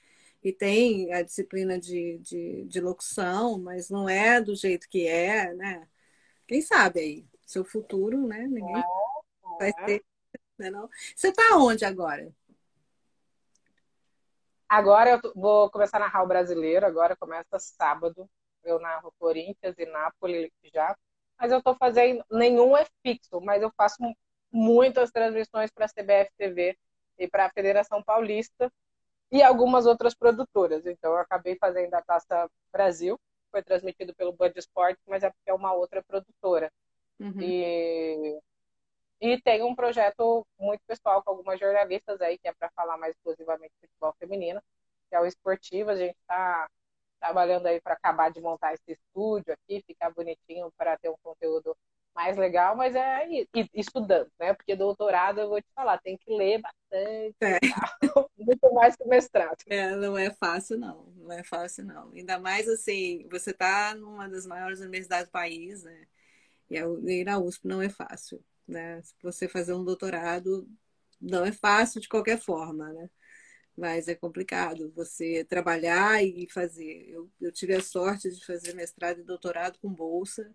[0.43, 5.53] E tem a disciplina de, de, de locução, mas não é do jeito que é,
[5.53, 5.87] né?
[6.49, 7.27] Quem sabe aí?
[7.45, 8.39] Seu futuro, né?
[8.39, 9.85] Ninguém é, vai é.
[9.85, 10.05] ter.
[10.57, 10.89] Né, não?
[11.15, 12.27] Você está onde agora?
[14.67, 18.27] Agora eu vou começar a narrar o brasileiro, agora começa sábado.
[18.63, 20.97] Eu narro Corinthians e Nápoles já
[21.39, 23.97] mas eu estou fazendo, nenhum é fixo, mas eu faço
[24.51, 26.77] muitas transmissões para a CBF TV
[27.17, 28.71] e para a Federação Paulista
[29.31, 30.85] e algumas outras produtoras.
[30.85, 33.17] Então, eu acabei fazendo a Taça Brasil,
[33.51, 36.71] foi transmitido pelo Band Esportes, mas é porque é uma outra produtora.
[37.19, 37.41] Uhum.
[37.41, 38.39] E,
[39.21, 43.15] e tem um projeto muito pessoal com algumas jornalistas aí, que é para falar mais
[43.15, 44.61] exclusivamente de futebol feminino,
[45.09, 45.89] que é o Esportivo.
[45.89, 46.69] A gente está
[47.19, 51.75] trabalhando aí para acabar de montar esse estúdio aqui, ficar bonitinho para ter um conteúdo
[52.19, 53.25] mais legal, mas é
[53.73, 54.53] estudando, né?
[54.53, 57.59] Porque doutorado, eu vou te falar, tem que ler bastante, é.
[58.37, 59.55] muito mais que mestrado.
[59.67, 61.05] É, não é fácil, não.
[61.15, 62.11] Não é fácil, não.
[62.11, 66.07] Ainda mais assim, você está numa das maiores universidades do país, né?
[66.69, 69.01] E ir na USP não é fácil, né?
[69.01, 70.67] Se você fazer um doutorado,
[71.21, 73.09] não é fácil de qualquer forma, né?
[73.77, 77.07] mas é complicado você trabalhar e fazer.
[77.09, 80.53] Eu, eu tive a sorte de fazer mestrado e doutorado com bolsa,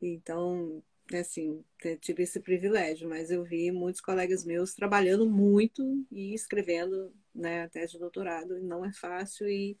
[0.00, 0.82] então,
[1.12, 1.64] assim,
[2.00, 7.68] tive esse privilégio, mas eu vi muitos colegas meus trabalhando muito e escrevendo né, a
[7.68, 9.78] tese de doutorado, e não é fácil, e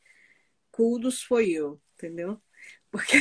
[0.70, 2.40] kudos foi eu, entendeu?
[2.90, 3.16] Porque...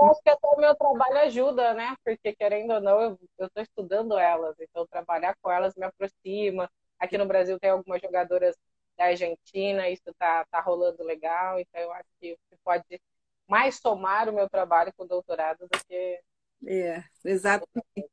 [0.00, 1.96] Eu acho que até o meu trabalho ajuda, né?
[2.04, 3.00] Porque, querendo ou não,
[3.38, 8.00] eu estou estudando elas, então trabalhar com elas me aproxima, Aqui no Brasil tem algumas
[8.02, 8.56] jogadoras
[8.96, 13.00] da Argentina, isso tá, tá rolando legal, então eu acho que pode
[13.48, 16.20] mais somar o meu trabalho com doutorado do que.
[16.66, 18.10] É, exatamente.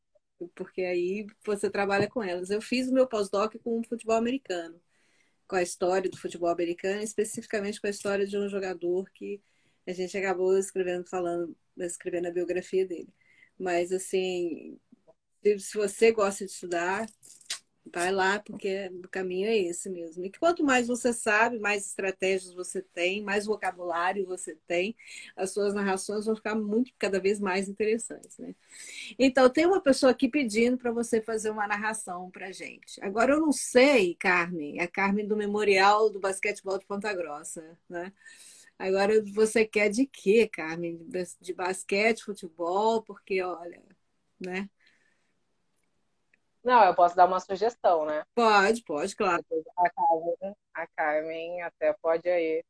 [0.56, 2.50] Porque aí você trabalha com elas.
[2.50, 4.80] Eu fiz o meu pós-doc com o futebol americano,
[5.48, 9.42] com a história do futebol americano, especificamente com a história de um jogador que
[9.88, 13.14] a gente acabou escrevendo, falando, escrevendo a biografia dele.
[13.58, 14.80] Mas assim,
[15.60, 17.06] se você gosta de estudar,
[17.94, 20.26] Vai lá, porque o caminho é esse mesmo.
[20.26, 24.96] E quanto mais você sabe, mais estratégias você tem, mais vocabulário você tem,
[25.36, 28.38] as suas narrações vão ficar muito, cada vez mais interessantes.
[28.40, 28.56] Né?
[29.20, 33.00] Então, tem uma pessoa aqui pedindo para você fazer uma narração para gente.
[33.04, 37.78] Agora, eu não sei, Carmen, é a Carmen do Memorial do Basquetebol de Ponta Grossa.
[37.88, 38.12] Né?
[38.80, 41.00] Agora você quer de quê, Carmen?
[41.40, 43.04] De basquete, futebol?
[43.04, 43.82] Porque, olha,
[44.40, 44.70] né?
[46.66, 48.26] Não, eu posso dar uma sugestão, né?
[48.34, 49.46] Pode, pode, claro.
[49.78, 52.64] A Carmen, a Carmen até pode aí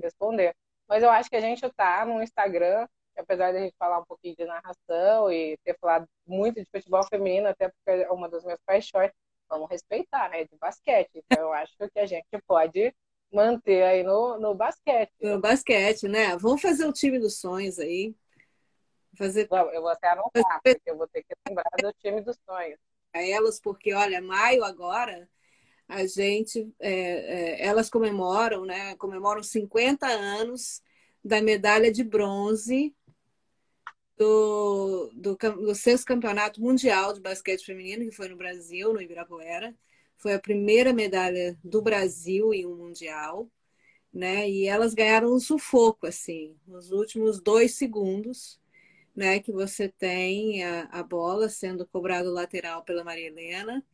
[0.00, 0.54] responder.
[0.88, 2.86] Mas eu acho que a gente está no Instagram,
[3.18, 7.02] apesar de a gente falar um pouquinho de narração e ter falado muito de futebol
[7.08, 9.10] feminino, até porque é uma das minhas paixões,
[9.48, 10.44] vamos respeitar, né?
[10.44, 11.10] De basquete.
[11.16, 12.94] Então eu acho que a gente pode
[13.32, 15.12] manter aí no, no basquete.
[15.20, 16.36] No basquete, né?
[16.36, 18.14] Vamos fazer o time dos sonhos aí.
[19.18, 19.48] Fazer...
[19.50, 22.78] Eu vou até anotar, porque eu vou ter que lembrar do time dos sonhos
[23.12, 25.28] a elas, porque olha, maio agora
[25.88, 28.94] a gente é, é, elas comemoram, né?
[28.96, 30.82] Comemoram 50 anos
[31.24, 32.94] da medalha de bronze
[34.16, 39.74] do, do, do sexto campeonato mundial de basquete feminino, que foi no Brasil, no Ibirapuera.
[40.16, 43.50] Foi a primeira medalha do Brasil em um mundial,
[44.12, 44.48] né?
[44.48, 48.60] E elas ganharam um sufoco, assim, nos últimos dois segundos
[49.14, 53.84] né, que você tem a, a bola sendo cobrado lateral pela Maria Helena,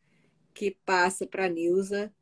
[0.53, 2.13] que passa para a Nilza.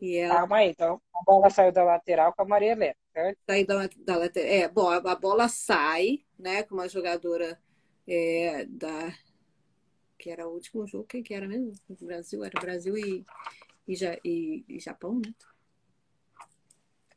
[0.00, 0.36] E ela...
[0.36, 3.38] Calma aí, então a bola saiu da lateral com a Maria Helena, certo?
[3.46, 4.48] Saiu da, da lateral.
[4.48, 7.60] É, bom, a, bola sai, né, com uma jogadora
[8.06, 9.14] é, da.
[10.18, 11.72] Que era o último jogo, quem que era mesmo?
[11.88, 13.24] O Brasil, era Brasil e,
[13.88, 15.34] e, e, e Japão, né?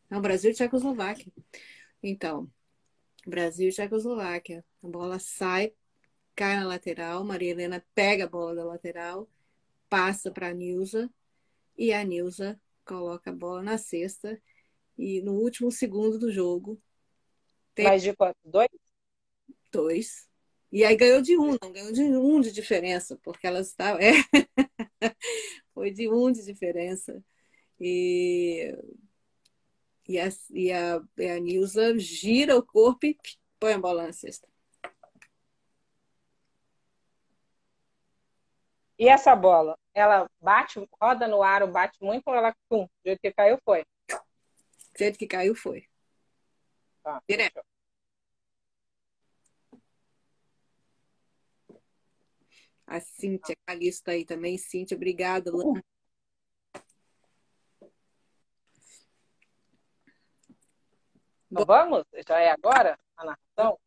[0.09, 1.31] Não, Brasil e Tchecoslováquia.
[2.01, 2.49] Então,
[3.25, 4.63] Brasil e Tchecoslováquia.
[4.83, 5.73] A bola sai,
[6.35, 9.29] cai na lateral, Maria Helena pega a bola da lateral,
[9.89, 11.09] passa para a Nilza
[11.77, 14.39] e a Nilza coloca a bola na cesta
[14.97, 16.81] e no último segundo do jogo.
[17.73, 17.85] Tem...
[17.85, 18.37] Mais de quanto?
[18.43, 18.69] Dois?
[19.71, 20.29] Dois.
[20.71, 23.99] E aí ganhou de um, não ganhou de um de diferença, porque ela estava.
[25.01, 25.13] É.
[25.73, 27.21] Foi de um de diferença.
[27.79, 28.73] E
[30.07, 33.17] e a, e a, e a Nilza gira o corpo e
[33.59, 34.47] põe a bola na cesta.
[38.97, 43.19] E essa bola, ela bate, roda no ar, bate muito ou ela, pum, do jeito
[43.19, 43.83] que caiu, foi?
[44.07, 45.85] Do jeito que caiu, foi.
[47.03, 47.61] Tá, Direto.
[52.87, 54.57] A Cíntia Calixto aí também.
[54.57, 55.83] Cíntia, obrigada, Lana.
[61.49, 62.03] Vamos?
[62.27, 63.79] Já é agora a narração?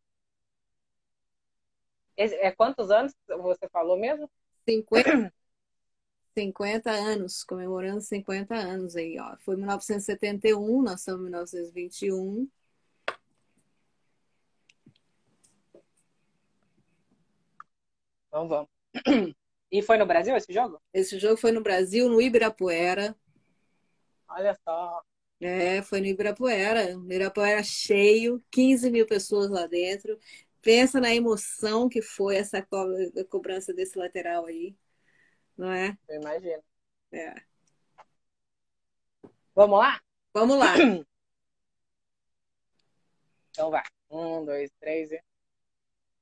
[2.17, 4.29] É quantos anos você falou mesmo?
[4.69, 5.33] 50,
[6.35, 9.37] 50 anos, comemorando 50 anos aí, ó.
[9.39, 12.49] Foi 1971, nós estamos em 1921.
[18.29, 18.69] Então vamos.
[19.71, 20.81] E foi no Brasil esse jogo?
[20.95, 23.15] Esse jogo foi no Brasil, no Ibirapuera.
[24.27, 25.03] Olha só.
[25.41, 26.91] É, foi no Ibirapuera.
[26.91, 30.19] Ibirapuera cheio, 15 mil pessoas lá dentro.
[30.61, 32.87] Pensa na emoção que foi essa co
[33.31, 34.77] cobrança desse lateral aí,
[35.57, 35.97] não é?
[36.09, 36.63] Eu imagino.
[37.13, 37.35] É.
[39.55, 40.01] Vamos lá?
[40.35, 40.75] Vamos lá.
[43.51, 43.83] Então vai.
[44.09, 45.21] Um, dois, três e.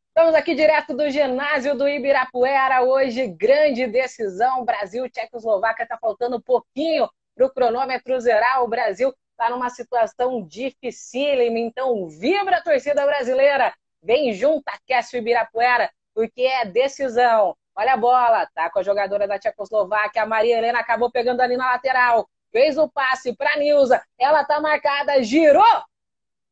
[0.09, 2.83] Estamos aqui direto do ginásio do Ibirapuera.
[2.83, 4.65] Hoje, grande decisão.
[4.65, 5.83] Brasil, Tchecoslováquia.
[5.83, 7.07] Está faltando um pouquinho
[7.37, 8.65] para o cronômetro zerar.
[8.65, 13.73] O Brasil está numa situação dificílima, então vibra a torcida brasileira.
[14.03, 17.55] Vem junto, aquece o Ibirapuera, porque é decisão.
[17.77, 21.57] Olha a bola, tá com a jogadora da Tchecoslováquia, a Maria Helena acabou pegando ali
[21.57, 22.27] na lateral.
[22.51, 25.63] Fez o passe para Nilza, ela tá marcada, girou,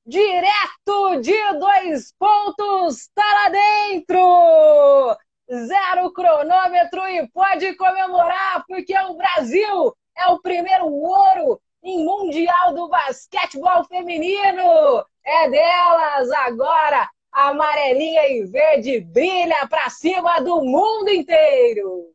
[0.05, 5.17] direto de dois pontos, tá lá dentro!
[5.51, 12.89] Zero cronômetro e pode comemorar, porque o Brasil é o primeiro ouro em Mundial do
[12.89, 15.05] Basquetebol Feminino.
[15.25, 17.09] É delas agora.
[17.33, 22.13] Amarelinha e verde brilha para cima do mundo inteiro.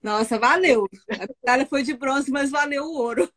[0.00, 0.86] Nossa, valeu.
[1.10, 3.28] A medalha foi de bronze, mas valeu o ouro.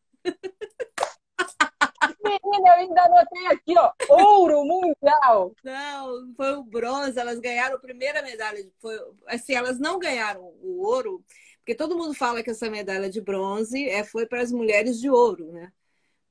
[2.24, 5.53] Menina, eu ainda anotei aqui, ó, ouro mundial.
[5.64, 8.60] Não, foi o bronze, elas ganharam a primeira medalha.
[8.80, 8.95] Foi,
[9.28, 11.24] assim, elas não ganharam o ouro,
[11.70, 15.07] porque todo mundo fala que essa medalha de bronze é, foi para as mulheres de
[15.07, 15.72] ouro, né?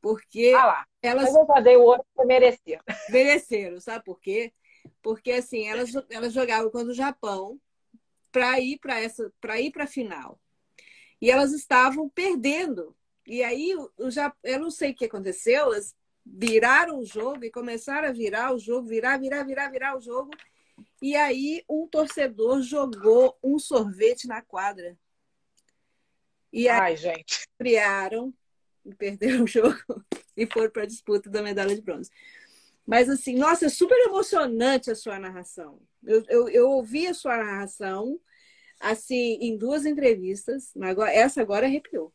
[0.01, 1.33] Porque ah lá, elas.
[1.33, 2.83] Eu fazer o ouro que mereceram.
[3.09, 4.53] Mereceram, sabe por quê?
[5.01, 7.57] Porque assim, elas, elas jogavam contra o Japão
[8.33, 10.41] para ir para essa, para ir para a final.
[11.23, 12.97] E elas estavam perdendo.
[13.25, 13.89] E aí o,
[14.43, 15.95] eu não sei o que aconteceu, elas
[16.27, 20.33] viraram o jogo e começaram a virar o jogo, virar, virar, virar, virar o jogo.
[21.01, 24.99] E aí um torcedor jogou um sorvete na quadra.
[26.53, 27.47] E Ai, gente.
[27.57, 28.33] Friaram
[28.85, 29.77] e perderam o jogo.
[30.37, 32.11] e foram para a disputa da medalha de bronze.
[32.87, 35.79] Mas, assim, nossa, é super emocionante a sua narração.
[36.03, 38.19] Eu, eu, eu ouvi a sua narração,
[38.81, 42.13] assim, em duas entrevistas, mas agora, essa agora arrepiou.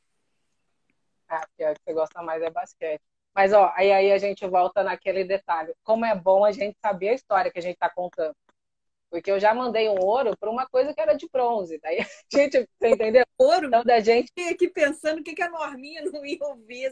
[1.27, 3.01] Ah, que é que você gosta mais é basquete.
[3.35, 5.73] Mas, ó, aí, aí a gente volta naquele detalhe.
[5.83, 8.35] Como é bom a gente saber a história que a gente está contando.
[9.13, 11.77] Porque eu já mandei um ouro para uma coisa que era de bronze.
[11.77, 13.23] Daí a gente, você entendeu?
[13.37, 13.67] Ouro?
[13.67, 16.91] Então, da gente aqui pensando o que, que a Norminha não ia ouvir.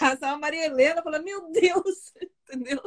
[0.00, 2.14] Passava a Maria Helena falando, meu Deus,
[2.48, 2.80] entendeu?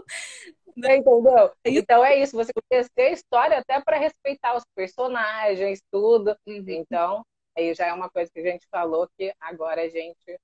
[0.66, 1.52] Você entendeu?
[1.64, 6.36] Então é isso, você conhecer a história até para respeitar os personagens, tudo.
[6.48, 6.66] Uhum.
[6.68, 7.24] Então,
[7.56, 10.40] aí já é uma coisa que a gente falou que agora a gente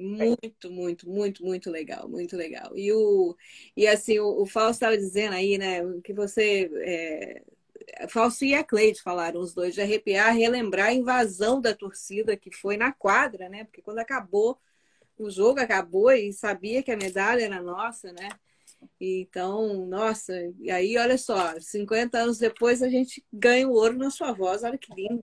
[0.00, 2.76] muito, muito, muito, muito legal, muito legal.
[2.76, 3.36] E, o,
[3.76, 6.70] e assim, o, o Fausto estava dizendo aí, né, que você.
[6.82, 7.42] É,
[8.08, 12.50] Fausto e a Cleide falaram os dois de arrepiar, relembrar a invasão da torcida que
[12.50, 13.64] foi na quadra, né?
[13.64, 14.58] Porque quando acabou,
[15.18, 18.28] o jogo acabou e sabia que a medalha era nossa, né?
[19.00, 24.10] Então, nossa, e aí olha só, 50 anos depois a gente ganha o ouro na
[24.10, 25.22] sua voz, olha que lindo.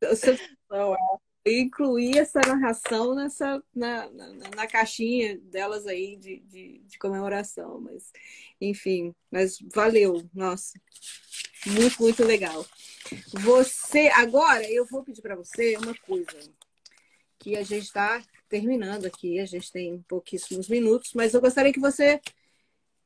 [0.70, 0.98] Não, é
[1.44, 7.80] incluir essa narração nessa, na, na, na caixinha delas aí de, de, de, comemoração.
[7.80, 8.12] Mas,
[8.60, 10.78] enfim, mas valeu, nossa.
[11.66, 12.64] Muito, muito legal.
[13.40, 16.38] Você, agora eu vou pedir para você uma coisa
[17.38, 21.80] que a gente está terminando aqui, a gente tem pouquíssimos minutos, mas eu gostaria que
[21.80, 22.20] você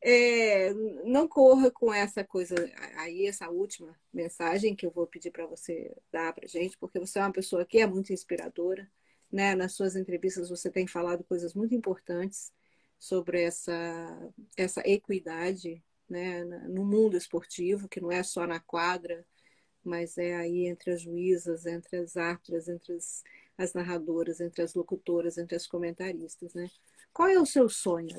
[0.03, 0.73] é,
[1.05, 2.55] não corra com essa coisa
[2.97, 7.19] aí, essa última mensagem que eu vou pedir para você dar para gente, porque você
[7.19, 8.89] é uma pessoa que é muito inspiradora,
[9.33, 9.55] né?
[9.55, 12.53] Nas suas entrevistas você tem falado coisas muito importantes
[12.99, 16.45] sobre essa essa equidade, né?
[16.45, 19.27] No mundo esportivo, que não é só na quadra,
[19.85, 23.25] mas é aí entre as juízas, entre as árbitras, entre as,
[23.57, 26.71] as narradoras, entre as locutoras, entre as comentaristas, né?
[27.13, 28.17] Qual é o seu sonho?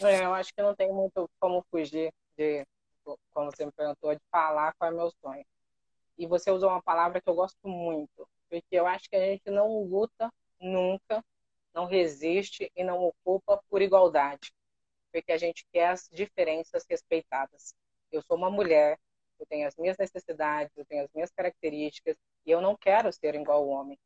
[0.00, 2.64] É, eu acho que não tem muito como fugir de,
[3.32, 5.44] como você me perguntou, de falar qual é meu sonho.
[6.16, 9.50] E você usou uma palavra que eu gosto muito, porque eu acho que a gente
[9.50, 11.24] não luta nunca,
[11.74, 14.52] não resiste e não ocupa por igualdade,
[15.12, 17.74] porque a gente quer as diferenças respeitadas.
[18.10, 18.98] Eu sou uma mulher,
[19.38, 23.34] eu tenho as minhas necessidades, eu tenho as minhas características, e eu não quero ser
[23.34, 23.98] igual ao homem.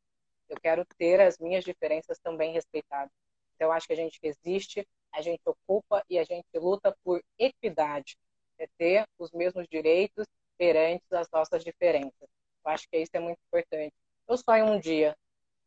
[0.49, 3.11] Eu quero ter as minhas diferenças também respeitadas.
[3.55, 7.23] Então, eu acho que a gente resiste a gente ocupa e a gente luta por
[7.37, 8.17] equidade,
[8.57, 10.25] é ter os mesmos direitos
[10.57, 12.29] perante as nossas diferenças.
[12.65, 13.93] Eu acho que isso é muito importante.
[14.27, 15.15] Eu sonho um dia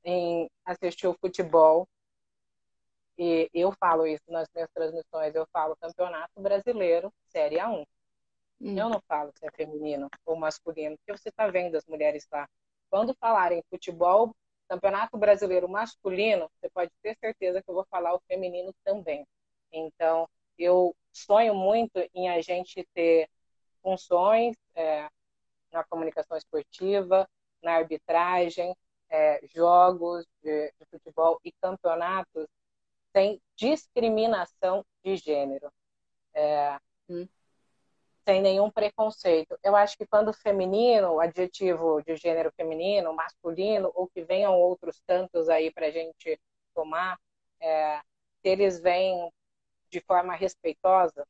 [0.05, 1.87] em assistir o futebol
[3.19, 7.87] e eu falo isso nas minhas transmissões, eu falo Campeonato Brasileiro, Série A1.
[8.61, 8.79] Hum.
[8.79, 12.49] Eu não falo se é feminino ou masculino, porque você está vendo as mulheres lá.
[12.91, 14.35] Quando falarem futebol,
[14.69, 19.27] Campeonato Brasileiro masculino, você pode ter certeza que eu vou falar o feminino também.
[19.79, 23.29] Então, eu sonho muito em a gente ter
[23.83, 25.09] funções é,
[25.71, 27.29] na comunicação esportiva,
[27.63, 28.75] na arbitragem,
[29.09, 32.47] é, jogos de, de, futebol e campeonatos
[33.13, 35.71] sem discriminação de gênero,
[36.35, 37.29] é, hum.
[38.27, 39.59] sem nenhum preconceito.
[39.63, 45.01] Eu acho que quando feminino, o adjetivo de gênero feminino, masculino, ou que venham outros
[45.07, 46.39] tantos aí para a gente
[46.75, 47.19] tomar,
[47.61, 48.01] é,
[48.43, 49.33] se eles vêm
[49.91, 51.27] de forma respeitosa,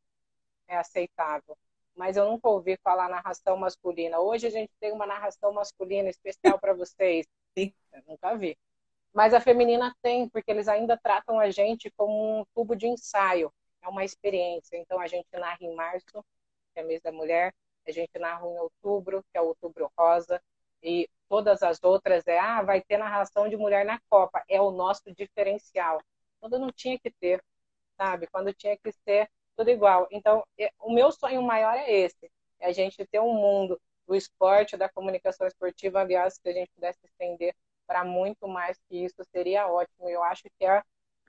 [0.69, 1.57] é aceitável.
[1.95, 4.21] Mas eu nunca ouvi falar narração masculina.
[4.21, 7.27] Hoje a gente tem uma narração masculina especial para vocês.
[7.57, 7.73] Eu
[8.07, 8.57] nunca vi.
[9.15, 13.51] Mas a feminina tem, porque eles ainda tratam a gente como um tubo de ensaio.
[13.81, 14.77] É uma experiência.
[14.77, 16.23] Então a gente narra em março,
[16.75, 17.55] que é mês da mulher.
[17.87, 20.43] A gente narra em outubro, que é outubro rosa.
[20.83, 24.45] E todas as outras é, ah, vai ter narração de mulher na Copa.
[24.49, 26.03] É o nosso diferencial.
[26.39, 27.43] Quando não tinha que ter
[27.97, 28.27] sabe?
[28.29, 30.07] Quando tinha que ser tudo igual.
[30.11, 30.45] Então,
[30.81, 32.31] o meu sonho maior é esse:
[32.61, 36.71] é a gente ter um mundo do esporte, da comunicação esportiva, aliás, se a gente
[36.75, 37.55] pudesse estender
[37.87, 40.09] para muito mais que isso, seria ótimo.
[40.09, 40.83] Eu acho que é,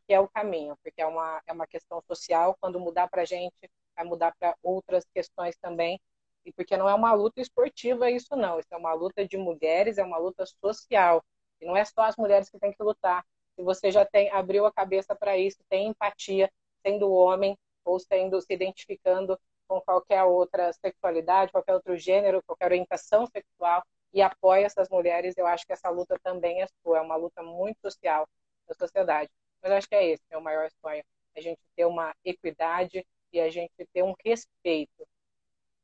[0.07, 2.55] que é o caminho, porque é uma, é uma questão social.
[2.59, 3.55] Quando mudar para a gente,
[3.95, 5.99] vai mudar para outras questões também.
[6.45, 9.97] E porque não é uma luta esportiva isso não, isso é uma luta de mulheres,
[9.97, 11.23] é uma luta social.
[11.59, 13.25] E não é só as mulheres que têm que lutar,
[13.57, 16.49] se você já tem abriu a cabeça para isso, tem empatia,
[16.85, 19.37] sendo homem ou sendo se identificando
[19.67, 23.83] com qualquer outra sexualidade, qualquer outro gênero, qualquer orientação sexual
[24.13, 27.41] e apoia essas mulheres, eu acho que essa luta também é sua, é uma luta
[27.41, 28.27] muito social
[28.67, 29.29] da sociedade.
[29.61, 31.03] Mas acho que é esse meu maior sonho,
[31.35, 35.07] a gente ter uma equidade e a gente ter um respeito.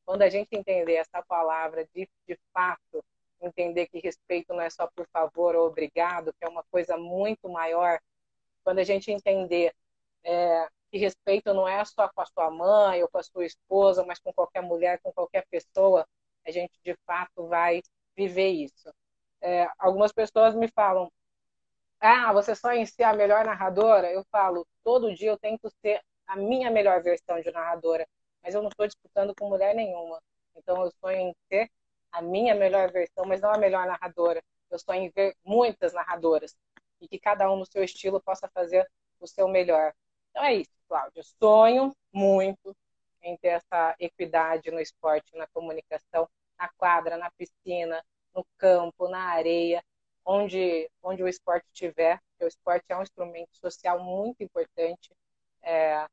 [0.06, 3.04] Quando a gente entender essa palavra de, de fato,
[3.46, 7.50] entender que respeito não é só por favor ou obrigado, que é uma coisa muito
[7.50, 8.00] maior.
[8.64, 9.74] Quando a gente entender
[10.24, 14.06] é, que respeito não é só com a sua mãe ou com a sua esposa,
[14.06, 16.08] mas com qualquer mulher, com qualquer pessoa,
[16.46, 17.82] a gente de fato vai
[18.16, 18.94] viver isso.
[19.42, 21.12] É, algumas pessoas me falam,
[22.00, 24.12] ah, você só em ser a melhor narradora?
[24.12, 28.08] Eu falo, todo dia eu tento ser a minha melhor versão de narradora,
[28.42, 30.22] mas eu não estou disputando com mulher nenhuma.
[30.56, 31.70] Então eu sonho em ser
[32.14, 34.42] a minha melhor versão, mas não a melhor narradora.
[34.70, 36.56] Eu sonho em ver muitas narradoras
[37.02, 38.90] e que cada um no seu estilo possa fazer
[39.20, 39.94] o seu melhor.
[40.30, 41.24] Então é isso, Cláudia.
[41.24, 42.76] Sonho muito
[43.22, 48.04] em ter essa equidade no esporte, na comunicação, na quadra, na piscina,
[48.34, 49.84] no campo, na areia,
[50.26, 55.16] onde, onde o esporte estiver, porque o esporte é um instrumento social muito importante,
[55.62, 56.08] é,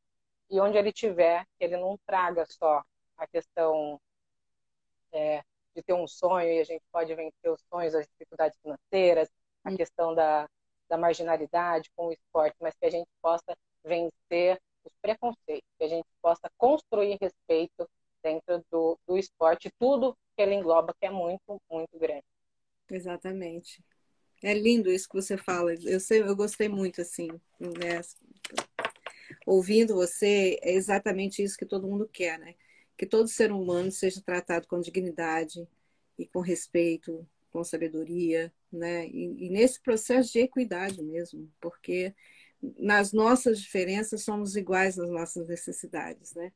[0.49, 2.83] e onde ele estiver, que ele não traga só
[3.17, 4.01] a questão
[5.13, 5.43] é,
[5.81, 9.29] de ter um sonho e a gente pode vencer os sonhos, as dificuldades financeiras,
[9.65, 10.49] a questão da,
[10.89, 15.89] da marginalidade com o esporte, mas que a gente possa vencer os preconceitos, que a
[15.89, 17.89] gente possa construir respeito
[18.23, 22.25] dentro do, do esporte, tudo que ele engloba, que é muito, muito grande.
[22.91, 23.83] Exatamente.
[24.43, 25.75] É lindo isso que você fala.
[25.85, 27.29] Eu, sei, eu gostei muito, assim,
[27.59, 28.01] né?
[29.47, 32.55] Ouvindo você, é exatamente isso que todo mundo quer, né?
[33.01, 35.67] Que todo ser humano seja tratado com dignidade
[36.19, 39.09] e com respeito, com sabedoria, né?
[39.09, 42.15] E, e nesse processo de equidade mesmo, porque
[42.79, 46.53] nas nossas diferenças somos iguais nas nossas necessidades, né?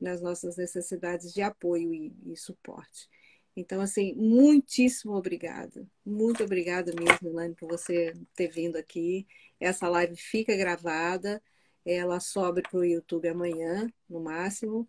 [0.00, 3.08] Nas nossas necessidades de apoio e, e suporte.
[3.56, 5.84] Então, assim, muitíssimo obrigada.
[6.06, 9.26] Muito obrigada mesmo, Ilane, por você ter vindo aqui.
[9.58, 11.42] Essa live fica gravada,
[11.84, 14.88] ela sobe para o YouTube amanhã, no máximo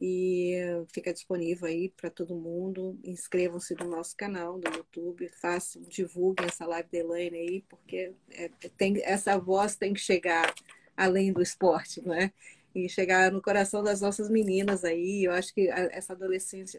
[0.00, 0.56] e
[0.92, 2.98] fica disponível aí para todo mundo.
[3.02, 8.48] Inscrevam-se no nosso canal do YouTube, façam, divulguem essa live da Elaine aí, porque é,
[8.76, 10.54] tem, essa voz tem que chegar
[10.96, 12.32] além do esporte, não é?
[12.74, 15.24] E chegar no coração das nossas meninas aí.
[15.24, 16.78] Eu acho que essa adolescência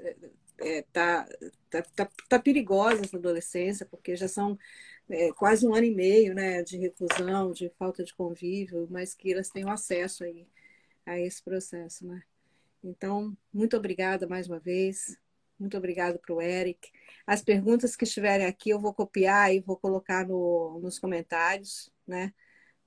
[0.57, 1.27] é, tá,
[1.69, 4.57] tá, tá, tá perigosa essa adolescência, porque já são
[5.09, 9.33] é, quase um ano e meio né, de reclusão, de falta de convívio, mas que
[9.33, 10.47] elas tenham acesso aí
[11.05, 12.21] a esse processo, né?
[12.83, 15.17] Então, muito obrigada mais uma vez.
[15.59, 16.89] Muito obrigada para o Eric.
[17.27, 22.33] As perguntas que estiverem aqui eu vou copiar e vou colocar no, nos comentários, né?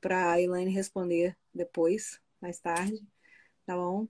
[0.00, 3.06] Para a Elaine responder depois, mais tarde.
[3.66, 4.08] Tá bom?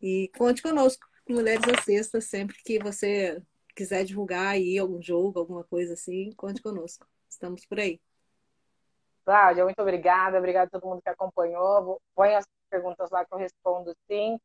[0.00, 3.42] E conte conosco, Mulheres à Sexta, sempre que você
[3.74, 7.06] quiser divulgar aí algum jogo, alguma coisa assim, conte conosco.
[7.28, 7.98] Estamos por aí.
[9.24, 10.36] Cláudia, muito obrigada.
[10.36, 12.00] Obrigada a todo mundo que acompanhou.
[12.14, 14.38] Põe as perguntas lá que eu respondo sim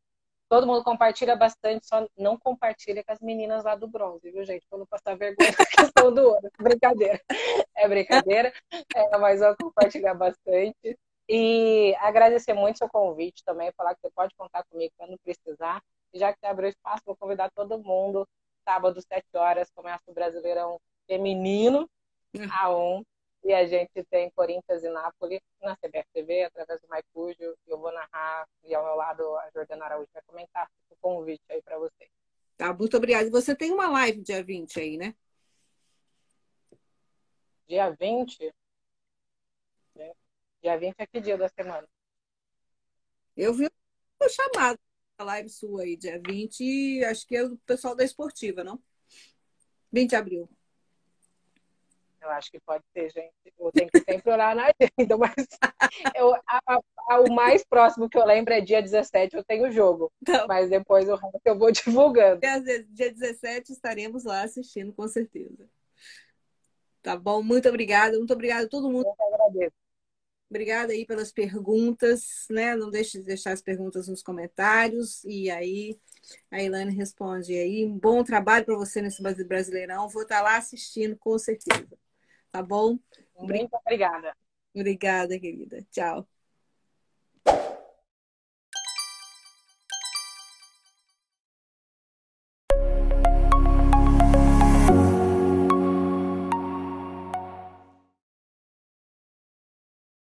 [0.49, 4.65] Todo mundo compartilha bastante, só não compartilha com as meninas lá do bronze, viu, gente?
[4.69, 6.49] Pra não passar vergonha na questão do ouro.
[6.57, 7.21] Brincadeira.
[7.75, 8.53] É brincadeira.
[8.95, 10.97] É, mas vou compartilhar bastante.
[11.29, 15.81] E agradecer muito seu convite também, falar que você pode contar comigo quando precisar.
[16.13, 18.25] Já que você abriu espaço, vou convidar todo mundo.
[18.63, 21.89] Sábado, 7 horas, começa o Brasileirão Feminino,
[22.33, 22.47] hum.
[22.47, 23.03] A1.
[23.43, 27.55] E a gente tem Corinthians e Nápoles na CBF TV, através do Maicujo.
[27.65, 31.61] Eu vou narrar e ao meu lado a Jordana Araújo vai comentar o convite aí
[31.61, 32.09] para você.
[32.57, 33.29] Tá, muito obrigada.
[33.29, 35.15] Você tem uma live dia 20 aí, né?
[37.67, 38.53] Dia 20?
[40.61, 41.87] Dia 20 é que dia da semana?
[43.35, 44.79] Eu vi o chamado
[45.17, 48.81] a live sua aí, dia 20, acho que é o pessoal da esportiva, não?
[49.91, 50.49] 20 de abril.
[52.27, 53.33] Eu acho que pode ser, gente.
[53.57, 55.47] Eu tenho que sempre olhar na agenda, mas
[56.13, 56.61] eu, a,
[57.09, 60.11] a, o mais próximo que eu lembro é dia 17, eu tenho jogo.
[60.21, 62.41] Então, mas depois o resto eu vou divulgando.
[62.89, 65.69] Dia 17 estaremos lá assistindo, com certeza.
[67.01, 67.41] Tá bom?
[67.41, 68.17] Muito obrigada.
[68.17, 69.05] Muito obrigada a todo mundo.
[69.05, 69.75] Eu agradeço.
[70.49, 72.75] Obrigada aí pelas perguntas, né?
[72.75, 75.97] Não deixe de deixar as perguntas nos comentários e aí
[76.51, 77.85] a Ilane responde aí.
[77.85, 80.09] Um bom trabalho para você nesse Brasileirão.
[80.09, 81.97] Vou estar lá assistindo, com certeza.
[82.51, 82.99] Tá bom?
[83.41, 84.35] Muito obrigada.
[84.73, 85.85] Obrigada, querida.
[85.91, 86.27] Tchau.